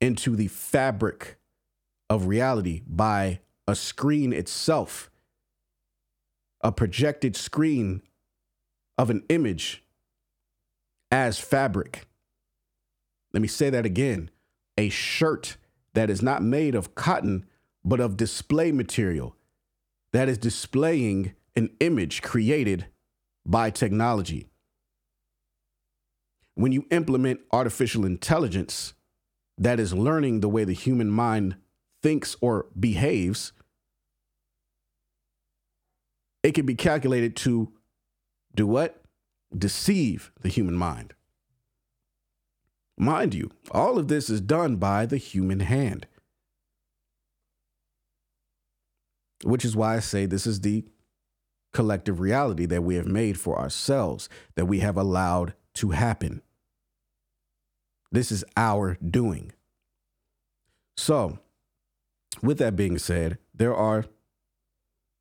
into 0.00 0.36
the 0.36 0.48
fabric 0.48 1.36
of 2.10 2.26
reality 2.26 2.82
by 2.86 3.40
a 3.66 3.74
screen 3.74 4.32
itself, 4.32 5.10
a 6.60 6.70
projected 6.70 7.36
screen 7.36 8.02
of 8.98 9.10
an 9.10 9.24
image 9.28 9.82
as 11.10 11.38
fabric. 11.38 12.06
Let 13.32 13.40
me 13.42 13.48
say 13.48 13.70
that 13.70 13.86
again 13.86 14.30
a 14.76 14.88
shirt 14.88 15.56
that 15.94 16.10
is 16.10 16.22
not 16.22 16.42
made 16.42 16.74
of 16.74 16.94
cotton, 16.94 17.46
but 17.84 18.00
of 18.00 18.16
display 18.16 18.72
material 18.72 19.36
that 20.12 20.28
is 20.28 20.38
displaying 20.38 21.34
an 21.56 21.70
image 21.80 22.22
created 22.22 22.86
by 23.44 23.70
technology. 23.70 24.48
When 26.54 26.72
you 26.72 26.86
implement 26.90 27.40
artificial 27.52 28.04
intelligence 28.04 28.94
that 29.58 29.80
is 29.80 29.92
learning 29.92 30.40
the 30.40 30.48
way 30.48 30.64
the 30.64 30.72
human 30.72 31.10
mind 31.10 31.56
thinks 32.04 32.36
or 32.40 32.66
behaves, 32.78 33.52
it 36.42 36.54
can 36.54 36.66
be 36.66 36.74
calculated 36.74 37.34
to 37.36 37.72
do 38.54 38.66
what? 38.66 39.02
Deceive 39.56 40.30
the 40.42 40.48
human 40.48 40.74
mind. 40.74 41.14
Mind 42.96 43.34
you, 43.34 43.50
all 43.70 43.98
of 43.98 44.08
this 44.08 44.30
is 44.30 44.40
done 44.40 44.76
by 44.76 45.06
the 45.06 45.16
human 45.16 45.60
hand. 45.60 46.06
which 49.44 49.64
is 49.64 49.76
why 49.76 49.96
I 49.96 50.00
say 50.00 50.26
this 50.26 50.46
is 50.46 50.60
the 50.60 50.84
collective 51.72 52.20
reality 52.20 52.66
that 52.66 52.82
we 52.82 52.96
have 52.96 53.06
made 53.06 53.38
for 53.38 53.58
ourselves, 53.58 54.28
that 54.56 54.66
we 54.66 54.80
have 54.80 54.96
allowed 54.96 55.54
to 55.74 55.90
happen. 55.90 56.42
This 58.10 58.32
is 58.32 58.44
our 58.56 58.96
doing. 59.04 59.52
So, 60.96 61.38
with 62.42 62.58
that 62.58 62.76
being 62.76 62.98
said, 62.98 63.38
there 63.54 63.74
are 63.74 64.04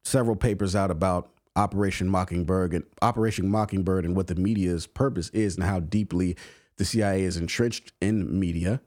several 0.04 0.36
papers 0.36 0.76
out 0.76 0.92
about 0.92 1.30
Operation 1.56 2.10
Mockingbird 2.10 2.74
and 2.74 2.84
Operation 3.02 3.50
Mockingbird 3.50 4.06
and 4.06 4.16
what 4.16 4.28
the 4.28 4.36
media's 4.36 4.88
purpose 4.88 5.30
is 5.30 5.56
and 5.56 5.66
how 5.66 5.80
deeply 5.80 6.36
the 6.78 6.86
CIA 6.86 7.22
is 7.22 7.38
entrenched 7.38 7.94
in 8.02 8.40
media 8.40 8.82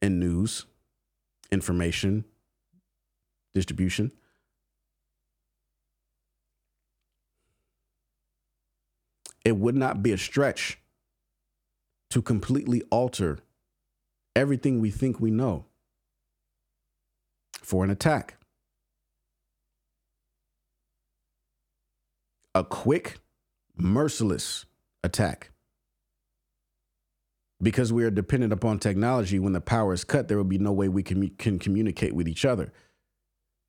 and 0.00 0.20
news, 0.20 0.66
information, 1.50 2.24
distribution. 3.54 4.12
it 9.44 9.56
would 9.56 9.74
not 9.74 10.02
be 10.02 10.12
a 10.12 10.18
stretch 10.18 10.78
to 12.10 12.22
completely 12.22 12.82
alter 12.90 13.38
everything 14.36 14.80
we 14.80 14.90
think 14.90 15.20
we 15.20 15.30
know 15.30 15.66
for 17.72 17.84
an 17.84 17.90
attack. 17.90 18.36
A 22.54 22.62
quick, 22.62 23.16
merciless 23.74 24.66
attack. 25.02 25.52
Because 27.62 27.90
we 27.90 28.04
are 28.04 28.10
dependent 28.10 28.52
upon 28.52 28.78
technology, 28.78 29.38
when 29.38 29.54
the 29.54 29.60
power 29.62 29.94
is 29.94 30.04
cut, 30.04 30.28
there 30.28 30.36
will 30.36 30.44
be 30.44 30.58
no 30.58 30.70
way 30.70 30.90
we 30.90 31.02
can, 31.02 31.30
can 31.38 31.58
communicate 31.58 32.14
with 32.14 32.28
each 32.28 32.44
other. 32.44 32.74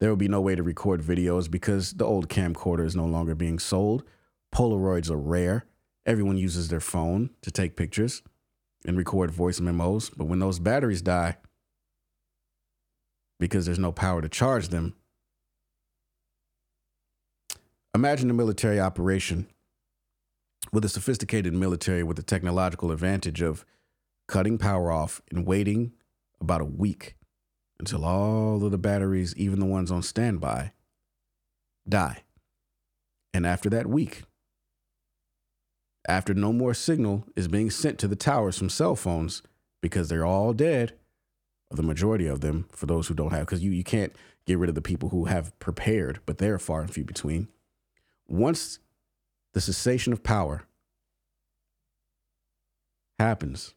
There 0.01 0.09
will 0.09 0.17
be 0.17 0.27
no 0.27 0.41
way 0.41 0.55
to 0.55 0.63
record 0.63 1.01
videos 1.01 1.49
because 1.49 1.93
the 1.93 2.03
old 2.03 2.27
camcorder 2.27 2.85
is 2.85 2.97
no 2.97 3.05
longer 3.05 3.35
being 3.35 3.57
sold. 3.57 4.03
Polaroids 4.53 5.09
are 5.09 5.17
rare. 5.17 5.65
Everyone 6.05 6.35
uses 6.35 6.67
their 6.67 6.81
phone 6.81 7.29
to 7.41 7.51
take 7.51 7.77
pictures 7.77 8.21
and 8.85 8.97
record 8.97 9.31
voice 9.31 9.61
memos. 9.61 10.09
But 10.09 10.25
when 10.25 10.39
those 10.39 10.59
batteries 10.59 11.01
die, 11.01 11.37
because 13.43 13.65
there's 13.65 13.77
no 13.77 13.91
power 13.91 14.21
to 14.21 14.29
charge 14.29 14.69
them, 14.69 14.95
imagine 17.93 18.29
a 18.29 18.34
military 18.34 18.79
operation 18.79 19.47
with 20.71 20.86
a 20.86 20.88
sophisticated 20.88 21.53
military 21.53 22.03
with 22.03 22.15
the 22.15 22.23
technological 22.23 22.89
advantage 22.89 23.41
of 23.41 23.65
cutting 24.29 24.58
power 24.58 24.93
off 24.93 25.21
and 25.29 25.45
waiting 25.45 25.91
about 26.39 26.62
a 26.62 26.65
week 26.65 27.15
until 27.82 28.06
all 28.06 28.63
of 28.63 28.71
the 28.71 28.77
batteries, 28.77 29.36
even 29.36 29.60
the 29.60 29.65
ones 29.65 29.91
on 29.91 30.01
standby, 30.01 30.71
die. 31.86 32.23
And 33.34 33.45
after 33.45 33.69
that 33.71 33.88
week, 33.88 34.23
after 36.08 36.34
no 36.34 36.53
more 36.53 36.73
signal 36.73 37.25
is 37.36 37.49
being 37.49 37.69
sent 37.69 37.99
to 37.99 38.08
the 38.08 38.15
towers 38.15 38.58
from 38.58 38.69
cell 38.69 38.95
phones 38.95 39.41
because 39.82 40.08
they're 40.08 40.25
all 40.25 40.53
dead, 40.53 40.93
the 41.77 41.83
majority 41.83 42.27
of 42.27 42.41
them, 42.41 42.67
for 42.71 42.86
those 42.86 43.07
who 43.07 43.13
don't 43.13 43.31
have, 43.31 43.45
because 43.45 43.63
you, 43.63 43.71
you 43.71 43.83
can't 43.83 44.13
get 44.45 44.57
rid 44.57 44.69
of 44.69 44.75
the 44.75 44.81
people 44.81 45.09
who 45.09 45.25
have 45.25 45.57
prepared, 45.59 46.19
but 46.25 46.38
they're 46.38 46.59
far 46.59 46.81
and 46.81 46.93
few 46.93 47.03
between. 47.03 47.47
Once 48.27 48.79
the 49.53 49.62
cessation 49.62 50.13
of 50.13 50.23
power 50.23 50.63
happens, 53.19 53.73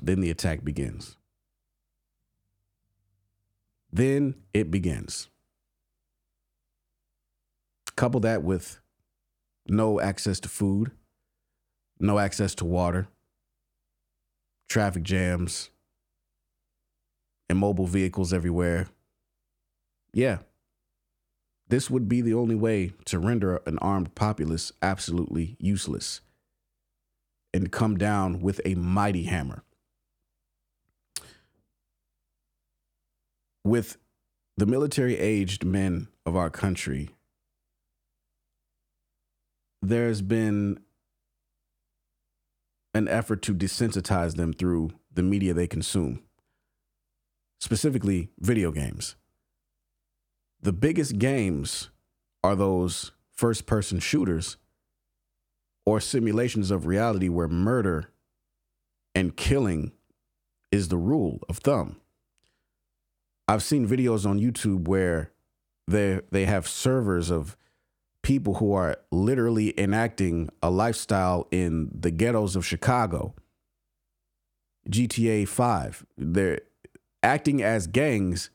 then 0.00 0.20
the 0.20 0.30
attack 0.30 0.64
begins. 0.64 1.16
Then 3.92 4.34
it 4.52 4.70
begins. 4.70 5.28
Couple 7.96 8.18
that 8.20 8.42
with 8.42 8.80
no 9.68 10.00
access 10.00 10.40
to 10.40 10.48
food, 10.48 10.90
no 12.00 12.18
access 12.18 12.56
to 12.56 12.64
water, 12.64 13.06
traffic 14.74 15.04
jams, 15.04 15.70
and 17.48 17.56
mobile 17.56 17.86
vehicles 17.86 18.32
everywhere. 18.32 18.88
Yeah, 20.12 20.38
this 21.68 21.88
would 21.88 22.08
be 22.08 22.20
the 22.20 22.34
only 22.34 22.56
way 22.56 22.90
to 23.04 23.20
render 23.20 23.62
an 23.66 23.78
armed 23.78 24.16
populace 24.16 24.72
absolutely 24.82 25.54
useless 25.60 26.22
and 27.52 27.70
come 27.70 27.96
down 27.96 28.40
with 28.40 28.60
a 28.64 28.74
mighty 28.74 29.22
hammer. 29.22 29.62
With 33.62 33.96
the 34.56 34.66
military 34.66 35.16
aged 35.16 35.64
men 35.64 36.08
of 36.26 36.34
our 36.34 36.50
country, 36.50 37.10
there's 39.80 40.20
been 40.20 40.80
an 42.94 43.08
effort 43.08 43.42
to 43.42 43.54
desensitize 43.54 44.36
them 44.36 44.52
through 44.52 44.90
the 45.12 45.22
media 45.22 45.52
they 45.52 45.66
consume, 45.66 46.22
specifically 47.58 48.30
video 48.38 48.70
games 48.70 49.16
the 50.64 50.72
biggest 50.72 51.18
games 51.18 51.90
are 52.42 52.56
those 52.56 53.12
first 53.30 53.66
person 53.66 53.98
shooters 53.98 54.56
or 55.84 56.00
simulations 56.00 56.70
of 56.70 56.86
reality 56.86 57.28
where 57.28 57.48
murder 57.48 58.08
and 59.14 59.36
killing 59.36 59.92
is 60.72 60.88
the 60.88 60.96
rule 60.96 61.38
of 61.50 61.58
thumb. 61.58 62.00
I've 63.46 63.62
seen 63.62 63.86
videos 63.86 64.26
on 64.26 64.40
YouTube 64.40 64.88
where 64.88 65.32
they 65.86 66.20
they 66.30 66.46
have 66.46 66.66
servers 66.66 67.30
of 67.30 67.58
people 68.24 68.54
who 68.54 68.72
are 68.72 68.96
literally 69.12 69.78
enacting 69.78 70.50
a 70.62 70.70
lifestyle 70.70 71.46
in 71.52 71.90
the 71.94 72.10
ghettos 72.10 72.56
of 72.56 72.66
Chicago. 72.66 73.34
GTA 74.90 75.46
5. 75.46 76.06
They're 76.18 76.60
acting 77.22 77.62
as 77.62 77.86
gangs 77.86 78.50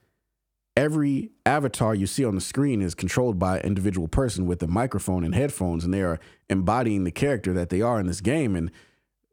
every 0.79 1.29
avatar 1.45 1.93
you 1.93 2.07
see 2.07 2.23
on 2.23 2.35
the 2.35 2.41
screen 2.41 2.81
is 2.81 2.95
controlled 2.95 3.37
by 3.37 3.57
an 3.57 3.65
individual 3.65 4.07
person 4.07 4.45
with 4.45 4.63
a 4.63 4.67
microphone 4.67 5.25
and 5.25 5.35
headphones, 5.35 5.83
and 5.83 5.93
they 5.93 6.01
are 6.01 6.19
embodying 6.49 7.03
the 7.03 7.11
character 7.11 7.51
that 7.53 7.69
they 7.69 7.81
are 7.81 7.99
in 7.99 8.07
this 8.07 8.21
game. 8.21 8.55
And 8.55 8.71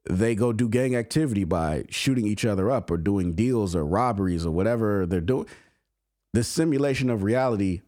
they 0.09 0.35
go 0.35 0.53
do 0.53 0.69
gang 0.69 0.97
activity 0.97 1.45
by 1.45 1.85
shooting 1.89 2.27
each 2.27 2.45
other 2.45 2.71
up 2.71 2.91
or 2.91 2.97
doing 2.97 3.33
deals 3.33 3.75
or 3.75 3.85
robberies 3.85 4.45
or 4.45 4.51
whatever 4.51 5.07
they're 5.07 5.21
doing. 5.21 5.47
This 6.33 6.49
simulation 6.49 7.11
of 7.11 7.23
reality 7.23 7.83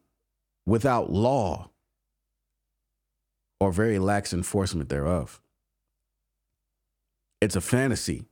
without 0.64 1.10
law 1.10 1.70
or 3.60 3.72
very 3.72 3.98
lax 3.98 4.32
enforcement 4.32 4.88
thereof. 4.88 5.40
It's 7.40 7.56
a 7.56 7.60
fantasy 7.60 8.26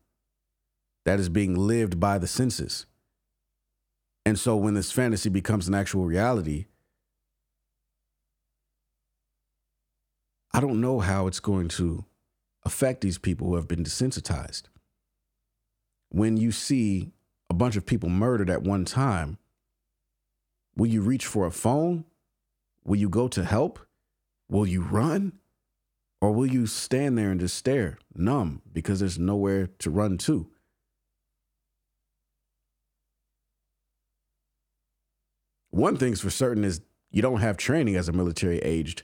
that 1.05 1.21
is 1.21 1.29
being 1.29 1.55
lived 1.55 2.01
by 2.01 2.19
the 2.19 2.27
senses. 2.27 2.87
And 4.25 4.39
so 4.39 4.57
when 4.57 4.75
this 4.75 4.91
fantasy 4.91 5.29
becomes 5.29 5.69
an 5.69 5.75
actual 5.75 6.05
reality, 6.05 6.67
I 10.53 10.61
don't 10.61 10.81
know 10.81 10.99
how 11.01 11.27
it's 11.29 11.39
going 11.39 11.69
to 11.69 12.05
affect 12.65 13.01
these 13.01 13.19
people 13.19 13.47
who 13.47 13.57
have 13.57 13.69
been 13.69 13.85
desensitized. 13.85 14.65
When 16.09 16.37
you 16.37 16.51
see 16.51 17.13
a 17.49 17.55
bunch 17.55 17.77
of 17.77 17.87
people 17.87 18.09
murdered 18.09 18.51
at 18.51 18.63
one 18.63 18.85
time, 18.85 19.39
will 20.77 20.87
you 20.87 21.03
reach 21.03 21.27
for 21.27 21.47
a 21.47 21.53
phone? 21.53 22.05
Will 22.85 22.97
you 22.97 23.09
go 23.09 23.29
to 23.29 23.45
help? 23.45 23.86
Will 24.49 24.67
you 24.67 24.83
run? 24.83 25.33
Or 26.21 26.33
will 26.33 26.47
you 26.47 26.67
stand 26.67 27.19
there 27.19 27.31
and 27.31 27.39
just 27.39 27.57
stare, 27.57 27.99
numb, 28.15 28.63
because 28.73 29.01
there's 29.01 29.19
nowhere 29.19 29.69
to 29.81 29.91
run 29.91 30.17
to? 30.19 30.49
one 35.77 35.97
thing's 35.97 36.23
for 36.23 36.31
certain 36.31 36.65
is 36.65 36.81
you 37.11 37.21
don't 37.21 37.41
have 37.41 37.57
training 37.57 37.97
as 37.97 38.09
a 38.09 38.13
military 38.13 38.59
aged 38.61 39.03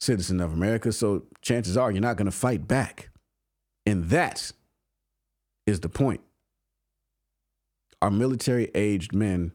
citizen 0.00 0.40
of 0.40 0.52
America, 0.52 0.90
so 0.92 1.24
chances 1.42 1.76
are 1.76 1.90
you're 1.90 2.00
not 2.00 2.16
going 2.16 2.30
to 2.30 2.36
fight 2.36 2.66
back. 2.66 3.10
And 3.84 4.04
that 4.04 4.50
is 5.66 5.80
the 5.80 5.88
point. 5.88 6.22
Our 8.00 8.10
military 8.10 8.70
aged 8.74 9.14
men 9.14 9.52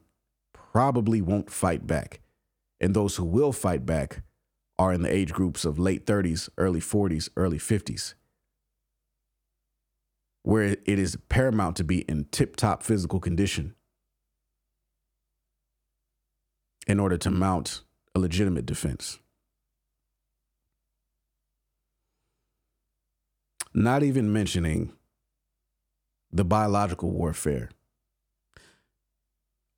probably 0.53 1.19
won't 1.19 1.49
fight 1.49 1.87
back. 1.87 2.21
And 2.79 2.93
those 2.93 3.15
who 3.15 3.25
will 3.25 3.51
fight 3.51 3.85
back 3.85 4.21
are 4.77 4.93
in 4.93 5.01
the 5.01 5.13
age 5.13 5.31
groups 5.31 5.65
of 5.65 5.79
late 5.79 6.05
30s, 6.05 6.49
early 6.57 6.81
40s, 6.81 7.29
early 7.37 7.57
50s, 7.57 8.13
where 10.43 10.77
it 10.85 10.99
is 10.99 11.17
paramount 11.29 11.75
to 11.77 11.83
be 11.83 12.01
in 12.01 12.25
tip 12.31 12.55
top 12.55 12.83
physical 12.83 13.19
condition 13.19 13.73
in 16.87 16.99
order 16.99 17.17
to 17.17 17.31
mount 17.31 17.81
a 18.13 18.19
legitimate 18.19 18.65
defense. 18.65 19.19
Not 23.73 24.03
even 24.03 24.31
mentioning 24.31 24.93
the 26.31 26.45
biological 26.45 27.11
warfare. 27.11 27.69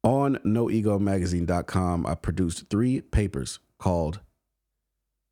On 0.03 0.37
noegomagazine.com, 0.45 2.05
I 2.05 2.15
produced 2.15 2.69
three 2.69 3.01
papers 3.01 3.59
called 3.79 4.19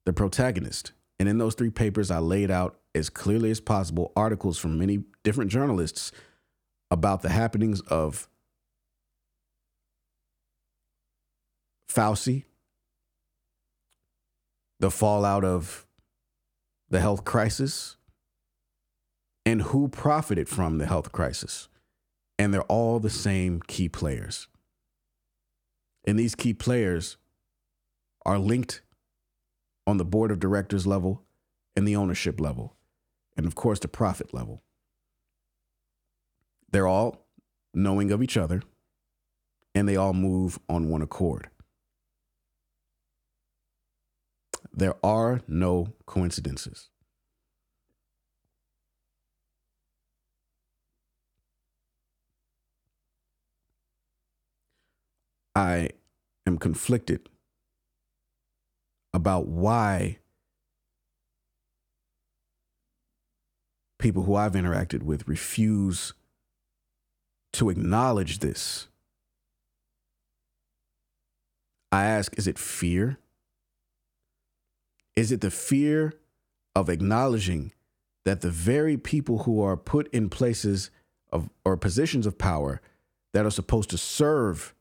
The 0.06 0.14
Protagonist. 0.14 0.94
And 1.20 1.30
in 1.30 1.38
those 1.38 1.56
three 1.56 1.70
papers, 1.70 2.12
I 2.12 2.20
laid 2.20 2.52
out 2.52 2.78
as 2.94 3.10
clearly 3.10 3.52
as 3.52 3.60
possible 3.60 4.12
articles 4.16 4.58
from 4.58 4.78
many 4.78 5.04
different 5.24 5.52
journalists 5.52 6.12
about 6.92 7.22
the 7.22 7.30
happenings 7.30 7.82
of 7.82 8.30
Fauci, 11.90 12.44
the 14.80 14.92
fallout 14.92 15.44
of 15.44 15.86
the 16.90 17.00
health 17.00 17.24
crisis, 17.24 17.96
and 19.46 19.62
who 19.62 19.88
profited 19.88 20.50
from 20.50 20.78
the 20.78 20.86
health 20.86 21.12
crisis. 21.12 21.70
And 22.38 22.54
they're 22.54 22.64
all 22.64 23.00
the 23.00 23.10
same 23.10 23.62
key 23.66 23.88
players. 23.88 24.48
And 26.06 26.20
these 26.20 26.36
key 26.36 26.54
players 26.54 27.18
are 28.26 28.38
linked 28.38 28.82
on 29.88 29.98
the 29.98 30.06
board 30.06 30.32
of 30.32 30.40
directors 30.40 30.88
level 30.88 31.24
and 31.76 31.88
the 31.88 31.96
ownership 31.96 32.40
level, 32.40 32.76
and 33.38 33.46
of 33.46 33.56
course, 33.56 33.80
the 33.80 33.88
profit 33.88 34.34
level. 34.34 34.64
They're 36.72 36.88
all 36.88 37.28
knowing 37.74 38.12
of 38.12 38.24
each 38.24 38.38
other, 38.38 38.64
and 39.74 39.88
they 39.88 39.96
all 39.96 40.14
move 40.14 40.60
on 40.68 40.90
one 40.90 41.02
accord. 41.02 41.50
There 44.74 44.96
are 45.04 45.42
no 45.48 45.94
coincidences. 46.06 46.90
I 55.56 55.92
am 56.46 56.58
conflicted 56.58 57.30
about 59.16 59.48
why 59.48 60.18
people 63.98 64.24
who 64.24 64.36
I've 64.36 64.52
interacted 64.52 65.04
with 65.04 65.26
refuse 65.26 66.12
to 67.54 67.70
acknowledge 67.70 68.40
this. 68.40 68.90
I 71.94 72.04
ask, 72.04 72.38
is 72.38 72.46
it 72.46 72.60
fear? 72.60 73.18
Is 75.16 75.32
it 75.32 75.40
the 75.40 75.50
fear 75.50 76.16
of 76.76 76.90
acknowledging 76.90 77.72
that 78.26 78.42
the 78.42 78.52
very 78.52 78.98
people 78.98 79.44
who 79.44 79.64
are 79.64 79.78
put 79.78 80.10
in 80.14 80.30
places 80.30 80.92
of 81.32 81.50
or 81.64 81.78
positions 81.78 82.26
of 82.26 82.38
power 82.38 82.82
that 83.34 83.46
are 83.46 83.52
supposed 83.52 83.90
to 83.92 83.98
serve 83.98 84.76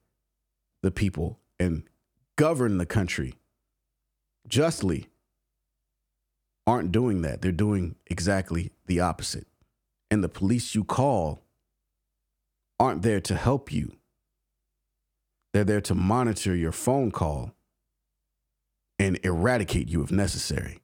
the 0.83 0.91
people 0.91 1.39
and 1.61 1.85
govern 2.35 2.79
the 2.79 2.87
country 2.87 3.35
justly 4.49 5.09
aren't 6.67 6.93
doing 6.93 7.23
that. 7.23 7.43
They're 7.43 7.53
doing 7.53 7.97
exactly 8.07 8.73
the 8.87 9.01
opposite. 9.01 9.47
And 10.11 10.23
the 10.23 10.29
police 10.29 10.75
you 10.75 10.85
call 10.85 11.43
aren't 12.79 13.03
there 13.03 13.21
to 13.21 13.37
help 13.37 13.73
you. 13.73 13.97
They're 15.53 15.65
there 15.65 15.81
to 15.83 15.95
monitor 15.95 16.55
your 16.55 16.73
phone 16.73 17.11
call 17.11 17.53
and 18.99 19.19
eradicate 19.23 19.89
you 19.89 20.03
if 20.03 20.11
necessary. 20.11 20.81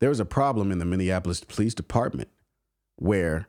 There 0.00 0.10
is 0.10 0.20
a 0.20 0.24
problem 0.24 0.70
in 0.70 0.78
the 0.78 0.84
Minneapolis 0.84 1.42
Police 1.42 1.74
Department 1.74 2.28
where 2.96 3.48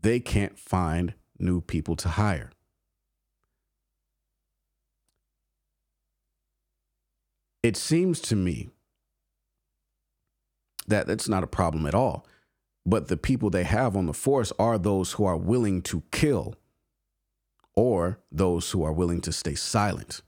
they 0.00 0.20
can't 0.20 0.58
find 0.58 1.14
new 1.38 1.60
people 1.60 1.96
to 1.96 2.10
hire. 2.10 2.50
It 7.66 7.76
seems 7.76 8.20
to 8.20 8.36
me 8.36 8.68
that 10.86 11.08
that's 11.08 11.28
not 11.28 11.42
a 11.42 11.48
problem 11.48 11.84
at 11.84 11.96
all. 11.96 12.24
But 12.86 13.08
the 13.08 13.16
people 13.16 13.50
they 13.50 13.64
have 13.64 13.96
on 13.96 14.06
the 14.06 14.12
force 14.12 14.52
are 14.56 14.78
those 14.78 15.14
who 15.14 15.24
are 15.24 15.36
willing 15.36 15.82
to 15.82 16.04
kill 16.12 16.54
or 17.74 18.20
those 18.30 18.70
who 18.70 18.84
are 18.84 18.92
willing 18.92 19.20
to 19.22 19.32
stay 19.32 19.56
silent. 19.56 20.22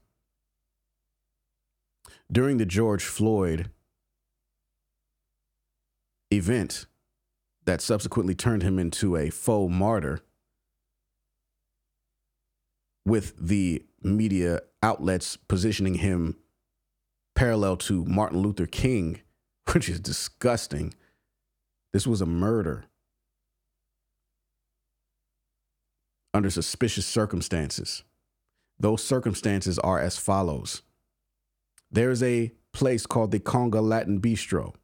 During 2.31 2.59
the 2.59 2.67
George 2.67 3.05
Floyd 3.05 3.71
event 6.33 6.87
that 7.67 7.81
subsequently 7.81 8.35
turned 8.35 8.65
him 8.65 8.81
into 8.81 9.15
a 9.15 9.31
faux 9.31 9.73
martyr, 9.73 10.19
with 13.07 13.37
the 13.39 13.85
media 14.03 14.63
outlets 14.83 15.37
positioning 15.37 15.95
him 15.95 16.35
parallel 17.39 17.77
to 17.77 18.05
Martin 18.05 18.41
Luther 18.41 18.67
King, 18.67 19.21
which 19.73 19.89
is 19.89 20.01
disgusting. 20.01 20.93
This 21.93 22.05
was 22.05 22.21
a 22.21 22.27
murder 22.27 22.87
under 26.35 26.51
suspicious 26.51 27.07
circumstances. 27.07 28.03
Those 28.81 29.05
circumstances 29.05 29.79
are 29.79 30.01
as 30.01 30.17
follows 30.17 30.83
there's 31.91 32.23
a 32.23 32.53
place 32.73 33.07
called 33.07 33.31
the 33.31 33.41
Conga 33.41 33.81
Latin 33.81 34.21
Bistro. 34.21 34.75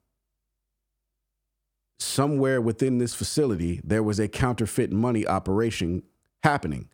Somewhere 1.99 2.63
within 2.63 2.97
this 2.97 3.15
facility, 3.15 3.81
there 3.85 4.03
was 4.03 4.19
a 4.19 4.27
counterfeit 4.27 4.91
money 4.91 5.27
operation 5.27 6.03
happening. 6.43 6.89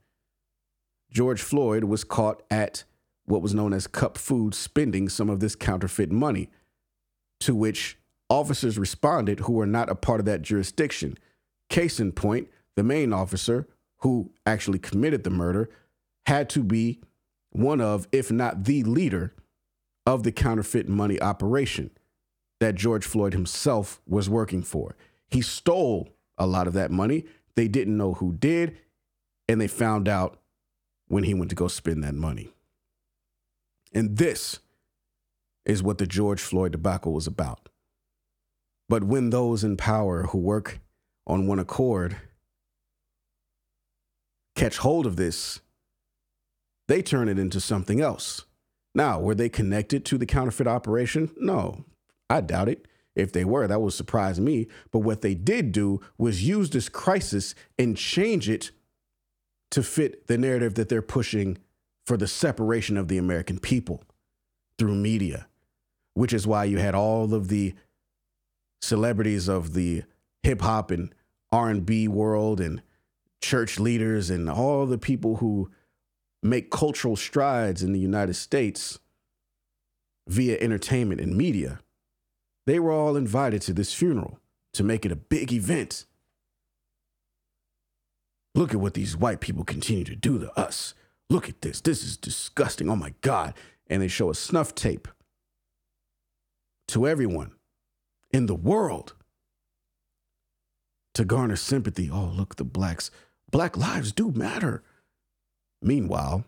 George 1.12 1.40
Floyd 1.40 1.84
was 1.84 2.02
caught 2.02 2.42
at 2.50 2.84
what 3.30 3.42
was 3.42 3.54
known 3.54 3.72
as 3.72 3.86
cup 3.86 4.18
food 4.18 4.54
spending 4.54 5.08
some 5.08 5.30
of 5.30 5.40
this 5.40 5.54
counterfeit 5.54 6.10
money, 6.10 6.50
to 7.38 7.54
which 7.54 7.98
officers 8.28 8.78
responded 8.78 9.40
who 9.40 9.52
were 9.52 9.66
not 9.66 9.88
a 9.88 9.94
part 9.94 10.20
of 10.20 10.26
that 10.26 10.42
jurisdiction. 10.42 11.16
Case 11.68 12.00
in 12.00 12.12
point, 12.12 12.48
the 12.76 12.82
main 12.82 13.12
officer 13.12 13.68
who 13.98 14.32
actually 14.44 14.78
committed 14.78 15.24
the 15.24 15.30
murder 15.30 15.70
had 16.26 16.50
to 16.50 16.62
be 16.62 17.00
one 17.50 17.80
of, 17.80 18.08
if 18.12 18.30
not 18.30 18.64
the 18.64 18.82
leader, 18.82 19.34
of 20.06 20.22
the 20.22 20.32
counterfeit 20.32 20.88
money 20.88 21.20
operation 21.20 21.90
that 22.58 22.74
George 22.74 23.04
Floyd 23.04 23.32
himself 23.32 24.00
was 24.06 24.28
working 24.28 24.62
for. 24.62 24.96
He 25.28 25.40
stole 25.40 26.08
a 26.36 26.46
lot 26.46 26.66
of 26.66 26.72
that 26.74 26.90
money. 26.90 27.24
They 27.54 27.68
didn't 27.68 27.96
know 27.96 28.14
who 28.14 28.32
did, 28.32 28.76
and 29.48 29.60
they 29.60 29.68
found 29.68 30.08
out 30.08 30.40
when 31.08 31.24
he 31.24 31.34
went 31.34 31.50
to 31.50 31.56
go 31.56 31.68
spend 31.68 32.02
that 32.04 32.14
money. 32.14 32.52
And 33.92 34.16
this 34.16 34.60
is 35.64 35.82
what 35.82 35.98
the 35.98 36.06
George 36.06 36.40
Floyd 36.40 36.72
debacle 36.72 37.12
was 37.12 37.26
about. 37.26 37.68
But 38.88 39.04
when 39.04 39.30
those 39.30 39.62
in 39.62 39.76
power 39.76 40.24
who 40.24 40.38
work 40.38 40.80
on 41.26 41.46
one 41.46 41.58
accord 41.58 42.16
catch 44.56 44.78
hold 44.78 45.06
of 45.06 45.16
this, 45.16 45.60
they 46.88 47.02
turn 47.02 47.28
it 47.28 47.38
into 47.38 47.60
something 47.60 48.00
else. 48.00 48.44
Now, 48.94 49.20
were 49.20 49.36
they 49.36 49.48
connected 49.48 50.04
to 50.06 50.18
the 50.18 50.26
counterfeit 50.26 50.66
operation? 50.66 51.30
No, 51.36 51.84
I 52.28 52.40
doubt 52.40 52.68
it. 52.68 52.86
If 53.14 53.32
they 53.32 53.44
were, 53.44 53.66
that 53.66 53.80
would 53.80 53.92
surprise 53.92 54.40
me. 54.40 54.68
But 54.90 55.00
what 55.00 55.20
they 55.20 55.34
did 55.34 55.72
do 55.72 56.00
was 56.16 56.46
use 56.46 56.70
this 56.70 56.88
crisis 56.88 57.54
and 57.78 57.96
change 57.96 58.48
it 58.48 58.70
to 59.72 59.82
fit 59.82 60.26
the 60.26 60.38
narrative 60.38 60.74
that 60.74 60.88
they're 60.88 61.02
pushing 61.02 61.58
for 62.10 62.16
the 62.16 62.26
separation 62.26 62.96
of 62.96 63.06
the 63.06 63.18
American 63.18 63.60
people 63.60 64.02
through 64.76 64.96
media, 64.96 65.46
which 66.14 66.32
is 66.32 66.44
why 66.44 66.64
you 66.64 66.76
had 66.76 66.92
all 66.92 67.32
of 67.32 67.46
the 67.46 67.72
celebrities 68.82 69.46
of 69.46 69.74
the 69.74 70.02
hip 70.42 70.60
hop 70.60 70.90
and 70.90 71.14
R&B 71.52 72.08
world 72.08 72.60
and 72.60 72.82
church 73.40 73.78
leaders 73.78 74.28
and 74.28 74.50
all 74.50 74.86
the 74.86 74.98
people 74.98 75.36
who 75.36 75.70
make 76.42 76.68
cultural 76.72 77.14
strides 77.14 77.80
in 77.80 77.92
the 77.92 78.00
United 78.00 78.34
States 78.34 78.98
via 80.26 80.58
entertainment 80.58 81.20
and 81.20 81.36
media. 81.36 81.78
They 82.66 82.80
were 82.80 82.90
all 82.90 83.14
invited 83.14 83.62
to 83.62 83.72
this 83.72 83.94
funeral 83.94 84.40
to 84.72 84.82
make 84.82 85.06
it 85.06 85.12
a 85.12 85.16
big 85.16 85.52
event. 85.52 86.06
Look 88.56 88.74
at 88.74 88.80
what 88.80 88.94
these 88.94 89.16
white 89.16 89.38
people 89.38 89.62
continue 89.62 90.02
to 90.02 90.16
do 90.16 90.40
to 90.40 90.50
us. 90.58 90.94
Look 91.30 91.48
at 91.48 91.62
this. 91.62 91.80
This 91.80 92.02
is 92.02 92.16
disgusting. 92.16 92.90
Oh 92.90 92.96
my 92.96 93.14
God. 93.20 93.54
And 93.86 94.02
they 94.02 94.08
show 94.08 94.30
a 94.30 94.34
snuff 94.34 94.74
tape 94.74 95.08
to 96.88 97.06
everyone 97.06 97.52
in 98.32 98.46
the 98.46 98.54
world 98.54 99.14
to 101.14 101.24
garner 101.24 101.56
sympathy. 101.56 102.10
Oh, 102.12 102.32
look, 102.34 102.56
the 102.56 102.64
blacks. 102.64 103.10
Black 103.50 103.76
lives 103.76 104.12
do 104.12 104.32
matter. 104.32 104.82
Meanwhile, 105.80 106.44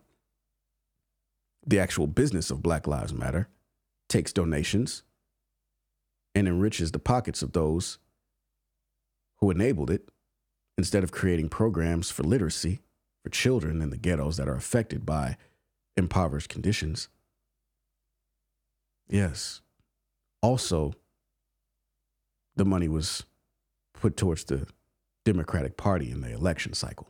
the 1.66 1.79
actual 1.79 2.07
business 2.07 2.51
of 2.51 2.62
Black 2.62 2.87
Lives 2.87 3.14
Matter 3.14 3.49
takes 4.09 4.33
donations 4.33 5.03
and 6.35 6.49
enriches 6.49 6.92
the 6.92 6.99
pockets 6.99 7.42
of 7.42 7.53
those 7.53 7.99
who 9.38 9.51
enabled 9.51 9.90
it 9.90 10.09
instead 10.77 11.05
of 11.05 11.12
creating 11.12 11.49
programs 11.49 12.11
for 12.11 12.23
literacy 12.23 12.81
for 13.23 13.31
children 13.31 13.81
in 13.81 13.91
the 13.91 13.97
ghettos 13.97 14.37
that 14.37 14.49
are 14.49 14.57
affected 14.57 15.07
by 15.07 15.37
impoverished 15.97 16.49
conditions. 16.49 17.09
Yes. 19.09 19.61
Also, 20.41 20.95
the 22.57 22.65
money 22.65 22.89
was 22.89 23.25
put 23.95 24.17
towards 24.17 24.45
the 24.45 24.67
Democratic 25.25 25.77
Party 25.77 26.11
in 26.11 26.21
the 26.21 26.33
election 26.33 26.73
cycle. 26.73 27.09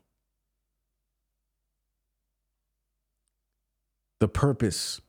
The 4.20 4.29
purpose 4.29 5.01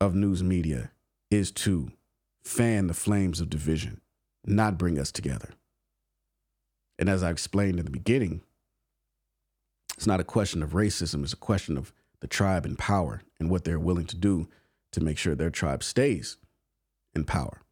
of 0.00 0.14
news 0.14 0.42
media 0.42 0.92
is 1.30 1.50
to 1.50 1.90
fan 2.44 2.86
the 2.86 2.94
flames 2.94 3.40
of 3.40 3.50
division, 3.50 4.00
not 4.44 4.78
bring 4.78 4.98
us 4.98 5.10
together. 5.10 5.50
And 6.98 7.10
as 7.10 7.22
I 7.22 7.30
explained 7.30 7.78
in 7.78 7.84
the 7.84 7.90
beginning, 7.90 8.42
it's 9.96 10.06
not 10.06 10.20
a 10.20 10.24
question 10.24 10.62
of 10.62 10.70
racism, 10.70 11.22
it's 11.22 11.32
a 11.32 11.36
question 11.36 11.76
of 11.76 11.92
the 12.20 12.26
tribe 12.26 12.66
in 12.66 12.76
power 12.76 13.22
and 13.38 13.50
what 13.50 13.64
they're 13.64 13.78
willing 13.78 14.06
to 14.06 14.16
do 14.16 14.48
to 14.92 15.00
make 15.02 15.18
sure 15.18 15.34
their 15.34 15.50
tribe 15.50 15.82
stays 15.82 16.36
in 17.14 17.24
power. 17.24 17.62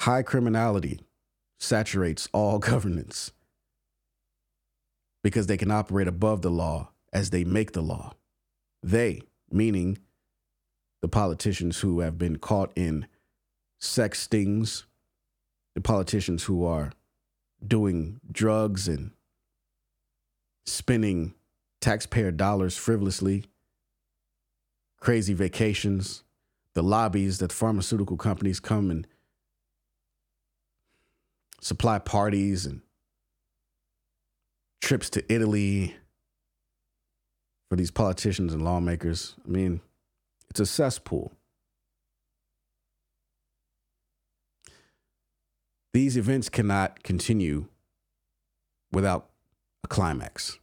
High 0.00 0.22
criminality 0.22 1.00
saturates 1.58 2.28
all 2.32 2.58
governance 2.60 3.32
because 5.22 5.46
they 5.46 5.56
can 5.56 5.70
operate 5.70 6.08
above 6.08 6.42
the 6.42 6.50
law 6.50 6.90
as 7.12 7.30
they 7.30 7.44
make 7.44 7.72
the 7.72 7.82
law. 7.82 8.12
They, 8.82 9.22
meaning 9.50 9.98
the 11.02 11.08
politicians 11.08 11.80
who 11.80 12.00
have 12.00 12.18
been 12.18 12.36
caught 12.36 12.72
in 12.76 13.06
sex 13.80 14.20
stings, 14.20 14.86
the 15.74 15.80
politicians 15.80 16.44
who 16.44 16.64
are 16.64 16.92
doing 17.66 18.20
drugs 18.30 18.88
and 18.88 19.10
spending 20.66 21.34
taxpayer 21.80 22.30
dollars 22.30 22.76
frivolously, 22.76 23.44
crazy 25.00 25.34
vacations, 25.34 26.22
the 26.74 26.82
lobbies 26.82 27.38
that 27.38 27.52
pharmaceutical 27.52 28.16
companies 28.16 28.60
come 28.60 28.90
and 28.90 29.06
supply 31.60 31.98
parties 31.98 32.66
and 32.66 32.82
trips 34.80 35.10
to 35.10 35.32
Italy 35.32 35.96
for 37.68 37.76
these 37.76 37.90
politicians 37.90 38.54
and 38.54 38.62
lawmakers. 38.64 39.34
I 39.44 39.48
mean, 39.50 39.80
it's 40.50 40.60
a 40.60 40.66
cesspool. 40.66 41.32
These 45.92 46.16
events 46.16 46.48
cannot 46.48 47.02
continue 47.02 47.66
without 48.92 49.30
a 49.84 49.88
climax. 49.88 50.58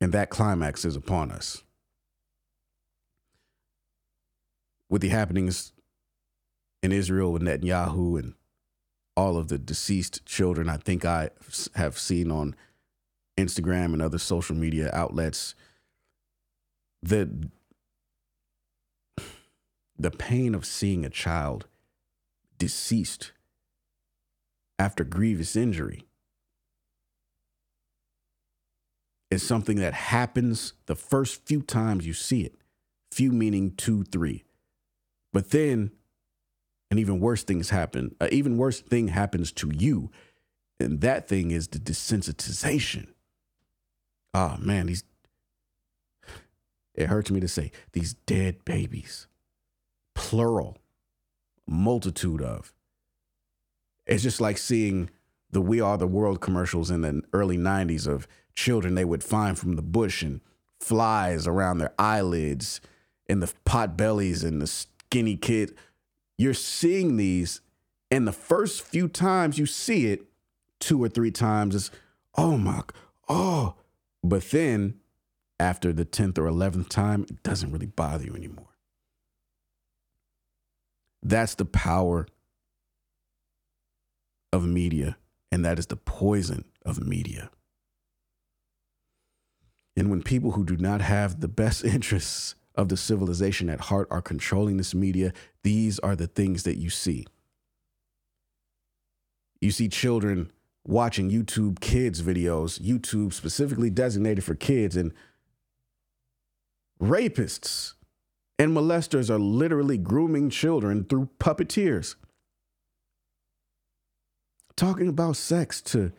And 0.00 0.12
that 0.12 0.30
climax 0.30 0.84
is 0.84 0.96
upon 0.96 1.30
us. 1.30 1.62
With 4.88 5.02
the 5.02 5.08
happenings 5.08 5.72
in 6.82 6.92
Israel 6.92 7.32
with 7.32 7.42
Netanyahu 7.42 8.18
and 8.18 8.34
all 9.16 9.36
of 9.36 9.48
the 9.48 9.58
deceased 9.58 10.24
children 10.26 10.68
I 10.68 10.76
think 10.76 11.04
I 11.04 11.30
have 11.74 11.98
seen 11.98 12.30
on 12.30 12.54
Instagram 13.38 13.92
and 13.92 14.02
other 14.02 14.18
social 14.18 14.56
media 14.56 14.90
outlets, 14.92 15.54
the 17.02 17.48
the 19.98 20.10
pain 20.10 20.54
of 20.54 20.66
seeing 20.66 21.04
a 21.04 21.10
child 21.10 21.66
deceased 22.62 23.32
after 24.78 25.02
grievous 25.02 25.56
injury 25.56 26.06
is 29.32 29.42
something 29.42 29.78
that 29.78 29.92
happens 29.92 30.74
the 30.86 30.94
first 30.94 31.44
few 31.44 31.60
times 31.60 32.06
you 32.06 32.12
see 32.12 32.42
it. 32.42 32.54
Few 33.10 33.32
meaning 33.32 33.72
two, 33.72 34.04
three. 34.04 34.44
But 35.32 35.50
then 35.50 35.90
an 36.92 37.00
even 37.00 37.18
worse 37.18 37.42
things 37.42 37.70
happen. 37.70 38.14
An 38.20 38.28
even 38.30 38.56
worse 38.56 38.80
thing 38.80 39.08
happens 39.08 39.50
to 39.54 39.72
you. 39.74 40.12
And 40.78 41.00
that 41.00 41.26
thing 41.26 41.50
is 41.50 41.66
the 41.66 41.80
desensitization. 41.80 43.08
Oh 44.34 44.56
man, 44.60 44.86
these 44.86 45.02
it 46.94 47.08
hurts 47.08 47.28
me 47.28 47.40
to 47.40 47.48
say 47.48 47.72
these 47.90 48.14
dead 48.14 48.64
babies. 48.64 49.26
Plural. 50.14 50.78
Multitude 51.72 52.42
of. 52.42 52.72
It's 54.06 54.22
just 54.22 54.40
like 54.40 54.58
seeing 54.58 55.10
the 55.50 55.60
We 55.60 55.80
Are 55.80 55.98
the 55.98 56.06
World 56.06 56.40
commercials 56.40 56.90
in 56.90 57.02
the 57.02 57.22
early 57.32 57.56
90s 57.56 58.06
of 58.06 58.26
children 58.54 58.94
they 58.94 59.04
would 59.04 59.24
find 59.24 59.58
from 59.58 59.76
the 59.76 59.82
bush 59.82 60.22
and 60.22 60.40
flies 60.80 61.46
around 61.46 61.78
their 61.78 61.94
eyelids 61.98 62.80
and 63.28 63.42
the 63.42 63.52
pot 63.64 63.96
bellies 63.96 64.44
and 64.44 64.60
the 64.60 64.66
skinny 64.66 65.36
kid. 65.36 65.74
You're 66.36 66.54
seeing 66.54 67.16
these, 67.16 67.60
and 68.10 68.26
the 68.26 68.32
first 68.32 68.82
few 68.82 69.08
times 69.08 69.58
you 69.58 69.66
see 69.66 70.06
it, 70.06 70.24
two 70.80 71.02
or 71.02 71.08
three 71.08 71.30
times, 71.30 71.74
is 71.74 71.90
oh 72.36 72.56
my, 72.58 72.82
oh. 73.28 73.74
But 74.24 74.50
then 74.50 75.00
after 75.58 75.92
the 75.92 76.04
10th 76.04 76.38
or 76.38 76.50
11th 76.50 76.88
time, 76.88 77.24
it 77.28 77.42
doesn't 77.42 77.70
really 77.70 77.86
bother 77.86 78.24
you 78.24 78.34
anymore. 78.34 78.71
That's 81.22 81.54
the 81.54 81.64
power 81.64 82.26
of 84.52 84.66
media, 84.66 85.16
and 85.50 85.64
that 85.64 85.78
is 85.78 85.86
the 85.86 85.96
poison 85.96 86.64
of 86.84 87.06
media. 87.06 87.50
And 89.96 90.10
when 90.10 90.22
people 90.22 90.52
who 90.52 90.64
do 90.64 90.76
not 90.76 91.00
have 91.00 91.40
the 91.40 91.48
best 91.48 91.84
interests 91.84 92.54
of 92.74 92.88
the 92.88 92.96
civilization 92.96 93.68
at 93.68 93.80
heart 93.80 94.08
are 94.10 94.22
controlling 94.22 94.78
this 94.78 94.94
media, 94.94 95.32
these 95.62 95.98
are 96.00 96.16
the 96.16 96.26
things 96.26 96.62
that 96.64 96.78
you 96.78 96.90
see. 96.90 97.26
You 99.60 99.70
see 99.70 99.88
children 99.88 100.50
watching 100.84 101.30
YouTube 101.30 101.80
kids 101.80 102.22
videos, 102.22 102.80
YouTube 102.80 103.32
specifically 103.32 103.90
designated 103.90 104.42
for 104.42 104.54
kids, 104.54 104.96
and 104.96 105.12
rapists 107.00 107.94
and 108.58 108.76
molesters 108.76 109.30
are 109.30 109.38
literally 109.38 109.98
grooming 109.98 110.50
children 110.50 111.04
through 111.04 111.30
puppeteers. 111.38 112.16
Talking 114.76 115.08
about 115.08 115.36
sex 115.36 115.80
to 115.82 116.12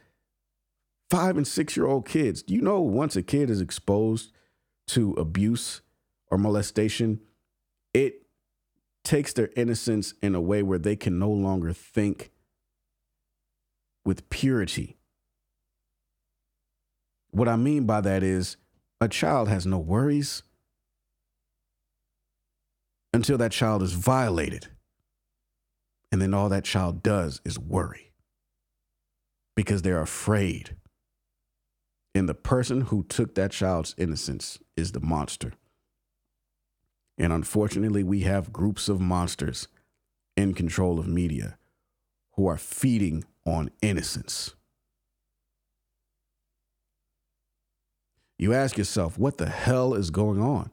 five 1.09 1.37
and 1.37 1.47
six 1.47 1.77
year 1.77 1.85
old 1.85 2.07
kids. 2.07 2.43
Do 2.43 2.53
you 2.53 2.61
know 2.61 2.81
once 2.81 3.15
a 3.15 3.21
kid 3.21 3.49
is 3.49 3.61
exposed 3.61 4.31
to 4.87 5.13
abuse 5.13 5.81
or 6.29 6.37
molestation, 6.37 7.19
it 7.93 8.23
takes 9.03 9.33
their 9.33 9.49
innocence 9.55 10.13
in 10.21 10.33
a 10.33 10.41
way 10.41 10.63
where 10.63 10.79
they 10.79 10.95
can 10.95 11.19
no 11.19 11.29
longer 11.29 11.73
think 11.73 12.31
with 14.05 14.29
purity. 14.29 14.97
What 17.31 17.47
I 17.47 17.55
mean 17.55 17.85
by 17.85 18.01
that 18.01 18.23
is 18.23 18.57
a 19.01 19.07
child 19.07 19.49
has 19.49 19.65
no 19.65 19.77
worries 19.77 20.43
until 23.13 23.37
that 23.37 23.51
child 23.51 23.83
is 23.83 23.93
violated. 23.93 24.67
And 26.11 26.21
then 26.21 26.33
all 26.33 26.49
that 26.49 26.63
child 26.63 27.01
does 27.01 27.41
is 27.45 27.57
worry 27.57 28.11
because 29.55 29.81
they're 29.81 30.01
afraid. 30.01 30.75
And 32.15 32.29
the 32.29 32.35
person 32.35 32.81
who 32.81 33.03
took 33.03 33.35
that 33.35 33.51
child's 33.51 33.95
innocence 33.97 34.59
is 34.75 34.91
the 34.91 34.99
monster. 34.99 35.53
And 37.17 37.31
unfortunately, 37.31 38.03
we 38.03 38.21
have 38.21 38.53
groups 38.53 38.89
of 38.89 38.99
monsters 38.99 39.67
in 40.35 40.53
control 40.53 40.99
of 40.99 41.07
media 41.07 41.57
who 42.33 42.47
are 42.47 42.57
feeding 42.57 43.23
on 43.45 43.69
innocence. 43.81 44.55
You 48.37 48.53
ask 48.53 48.77
yourself, 48.77 49.17
what 49.17 49.37
the 49.37 49.49
hell 49.49 49.93
is 49.93 50.09
going 50.09 50.41
on? 50.41 50.71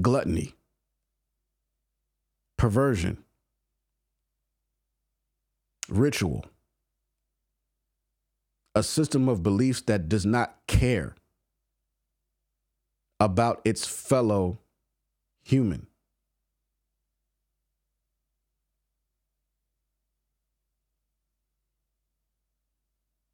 Gluttony, 0.00 0.54
perversion, 2.58 3.24
ritual 5.88 6.44
a 8.76 8.82
system 8.82 9.26
of 9.26 9.42
beliefs 9.42 9.80
that 9.80 10.06
does 10.06 10.26
not 10.26 10.54
care 10.66 11.14
about 13.18 13.62
its 13.64 13.86
fellow 13.86 14.58
human. 15.42 15.86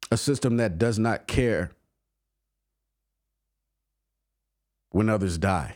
A 0.09 0.15
system 0.15 0.55
that 0.57 0.77
does 0.77 0.97
not 0.97 1.27
care 1.27 1.71
when 4.91 5.09
others 5.09 5.37
die. 5.37 5.73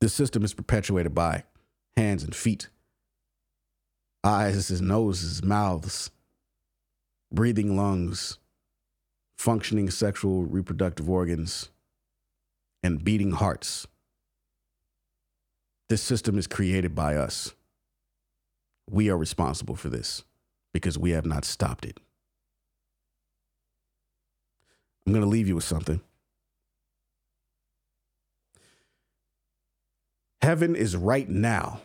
This 0.00 0.12
system 0.12 0.44
is 0.44 0.54
perpetuated 0.54 1.14
by 1.14 1.44
hands 1.96 2.22
and 2.22 2.34
feet, 2.34 2.68
eyes 4.22 4.70
and 4.70 4.88
noses, 4.88 5.42
mouths, 5.42 6.10
breathing 7.32 7.76
lungs, 7.76 8.38
functioning 9.38 9.90
sexual 9.90 10.44
reproductive 10.44 11.08
organs, 11.08 11.70
and 12.82 13.02
beating 13.02 13.32
hearts. 13.32 13.86
This 15.88 16.02
system 16.02 16.36
is 16.36 16.46
created 16.46 16.94
by 16.94 17.16
us. 17.16 17.54
We 18.90 19.08
are 19.08 19.16
responsible 19.16 19.76
for 19.76 19.88
this 19.88 20.24
because 20.74 20.98
we 20.98 21.12
have 21.12 21.26
not 21.26 21.44
stopped 21.44 21.84
it. 21.86 21.98
I'm 25.06 25.12
going 25.12 25.24
to 25.24 25.28
leave 25.28 25.48
you 25.48 25.54
with 25.54 25.64
something. 25.64 26.00
Heaven 30.42 30.76
is 30.76 30.96
right 30.96 31.28
now. 31.28 31.80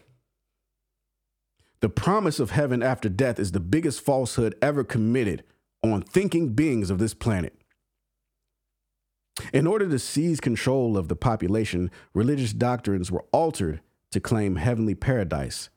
The 1.80 1.90
promise 1.90 2.40
of 2.40 2.52
heaven 2.52 2.84
after 2.84 3.10
death 3.10 3.40
is 3.40 3.52
the 3.52 3.60
biggest 3.60 4.02
falsehood 4.02 4.56
ever 4.62 4.84
committed 4.84 5.44
on 5.84 6.02
thinking 6.04 6.50
beings 6.50 6.90
of 6.90 7.00
this 7.00 7.14
planet. 7.14 7.56
In 9.52 9.66
order 9.66 9.90
to 9.90 9.98
seize 9.98 10.40
control 10.40 10.98
of 10.98 11.08
the 11.08 11.16
population, 11.16 11.90
religious 12.14 12.54
doctrines 12.54 13.12
were 13.12 13.26
altered 13.32 13.82
to 14.12 14.20
claim 14.20 14.58
heavenly 14.58 14.94
paradise 14.94 15.70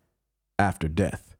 after 0.59 0.89
death. 0.89 1.37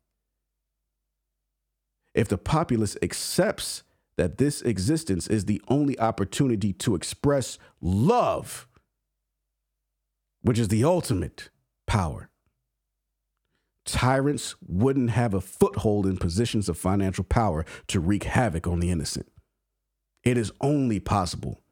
If 2.15 2.29
the 2.29 2.39
populace 2.39 2.97
accepts 3.03 3.83
that 4.17 4.39
this 4.39 4.63
existence 4.63 5.27
is 5.27 5.45
the 5.45 5.61
only 5.69 5.99
opportunity 5.99 6.73
to 6.75 6.95
express 6.95 7.59
love, 7.81 8.69
which 10.45 10.59
is 10.59 10.69
the 10.69 10.85
ultimate 10.85 11.49
power, 11.87 12.29
tyrants 13.87 14.55
wouldn't 14.61 15.09
have 15.09 15.33
a 15.33 15.41
foothold 15.41 16.05
in 16.05 16.19
positions 16.19 16.69
of 16.69 16.77
financial 16.77 17.25
power 17.25 17.65
to 17.87 17.99
wreak 17.99 18.25
havoc 18.25 18.67
on 18.67 18.79
the 18.79 18.91
innocent. 18.91 19.27
It 20.23 20.37
is 20.37 20.53
only 20.61 21.01
possible 21.01 21.63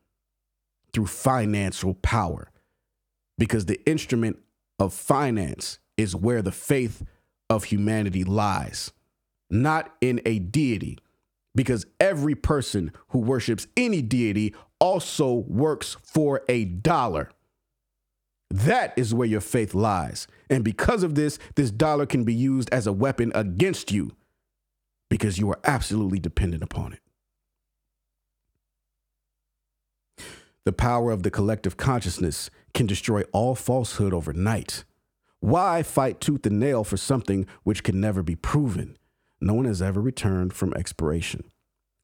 through 0.95 1.07
financial 1.07 1.93
power 1.93 2.51
because 3.37 3.67
the 3.67 3.79
instrument 3.87 4.39
of 4.79 4.95
finance 4.95 5.79
is 5.99 6.17
where 6.17 6.41
the 6.41 6.51
faith 6.51 7.03
of 7.51 7.65
humanity 7.65 8.25
lies, 8.25 8.91
not 9.51 9.95
in 10.01 10.23
a 10.25 10.39
deity, 10.39 10.99
because 11.55 11.85
every 12.01 12.35
person 12.35 12.91
who 13.09 13.19
worships 13.19 13.67
any 13.77 14.01
deity 14.01 14.55
also 14.81 15.45
works 15.47 15.99
for 16.03 16.41
a 16.49 16.65
dollar. 16.65 17.29
That 18.53 18.93
is 18.97 19.15
where 19.15 19.27
your 19.27 19.41
faith 19.41 19.73
lies. 19.73 20.27
And 20.51 20.63
because 20.63 21.03
of 21.03 21.15
this, 21.15 21.39
this 21.55 21.71
dollar 21.71 22.05
can 22.05 22.23
be 22.23 22.35
used 22.35 22.69
as 22.71 22.87
a 22.87 22.93
weapon 22.93 23.33
against 23.35 23.91
you 23.91 24.13
because 25.09 25.39
you 25.39 25.51
are 25.51 25.59
absolutely 25.65 26.19
dependent 26.19 26.63
upon 26.63 26.93
it. 26.93 27.01
The 30.67 30.73
power 30.73 31.11
of 31.11 31.23
the 31.23 31.31
collective 31.31 31.79
consciousness 31.79 32.51
can 32.75 32.87
destroy 32.87 33.23
all 33.33 33.55
falsehood 33.55 34.13
overnight. 34.13 34.85
Why 35.41 35.83
fight 35.83 36.21
tooth 36.21 36.45
and 36.45 36.61
nail 36.61 36.85
for 36.85 36.99
something 36.99 37.47
which 37.63 37.83
can 37.83 38.03
never 38.03 38.23
be 38.23 38.37
proven? 38.37 38.99
No 39.41 39.55
one 39.55 39.65
has 39.65 39.81
ever 39.81 40.01
returned 40.01 40.53
from 40.53 40.75
expiration. 40.75 41.51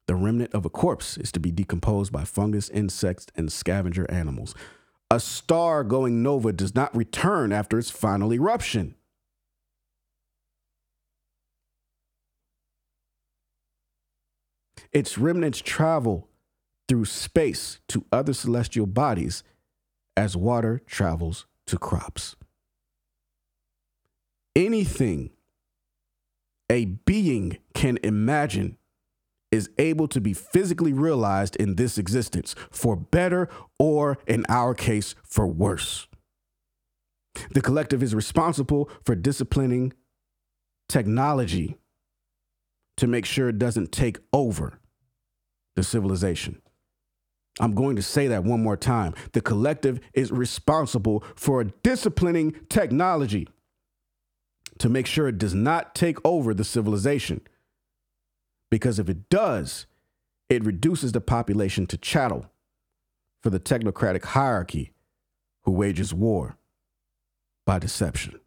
The 0.07 0.15
remnant 0.15 0.55
of 0.55 0.65
a 0.65 0.69
corpse 0.71 1.15
is 1.15 1.31
to 1.33 1.39
be 1.39 1.51
decomposed 1.51 2.11
by 2.11 2.23
fungus, 2.23 2.69
insects, 2.69 3.27
and 3.35 3.51
scavenger 3.51 4.09
animals. 4.09 4.55
A 5.11 5.19
star 5.19 5.83
going 5.83 6.21
nova 6.21 6.53
does 6.53 6.75
not 6.75 6.95
return 6.95 7.51
after 7.51 7.79
its 7.79 7.89
final 7.89 8.31
eruption. 8.31 8.95
Its 14.91 15.17
remnants 15.17 15.61
travel 15.61 16.29
through 16.87 17.05
space 17.05 17.79
to 17.87 18.05
other 18.11 18.33
celestial 18.33 18.87
bodies 18.87 19.43
as 20.17 20.35
water 20.35 20.81
travels 20.85 21.45
to 21.67 21.77
crops. 21.77 22.35
Anything 24.55 25.31
a 26.71 26.85
being 26.85 27.57
can 27.73 27.97
imagine 28.03 28.78
is 29.51 29.69
able 29.77 30.07
to 30.07 30.21
be 30.21 30.33
physically 30.33 30.93
realized 30.93 31.55
in 31.55 31.75
this 31.75 31.97
existence, 31.97 32.55
for 32.69 32.95
better 32.95 33.49
or, 33.77 34.17
in 34.27 34.45
our 34.47 34.73
case, 34.73 35.15
for 35.23 35.47
worse. 35.47 36.07
The 37.51 37.61
collective 37.61 38.03
is 38.03 38.13
responsible 38.13 38.89
for 39.03 39.15
disciplining 39.15 39.93
technology 40.87 41.77
to 42.97 43.07
make 43.07 43.25
sure 43.25 43.49
it 43.49 43.59
doesn't 43.59 43.91
take 43.91 44.17
over 44.33 44.79
the 45.75 45.83
civilization. 45.83 46.61
I'm 47.59 47.73
going 47.73 47.95
to 47.95 48.01
say 48.01 48.27
that 48.27 48.43
one 48.43 48.63
more 48.63 48.77
time. 48.77 49.13
The 49.33 49.41
collective 49.41 49.99
is 50.13 50.31
responsible 50.31 51.23
for 51.35 51.63
disciplining 51.63 52.55
technology 52.69 53.47
to 54.79 54.89
make 54.89 55.07
sure 55.07 55.27
it 55.27 55.37
does 55.37 55.53
not 55.53 55.93
take 55.93 56.17
over 56.25 56.53
the 56.53 56.63
civilization. 56.63 57.41
Because 58.71 58.99
if 58.99 59.09
it 59.09 59.29
does, 59.29 59.85
it 60.49 60.63
reduces 60.63 61.11
the 61.11 61.21
population 61.21 61.85
to 61.87 61.97
chattel 61.97 62.51
for 63.41 63.49
the 63.49 63.59
technocratic 63.59 64.25
hierarchy 64.25 64.93
who 65.63 65.71
wages 65.71 66.13
war 66.13 66.57
by 67.65 67.79
deception. 67.79 68.39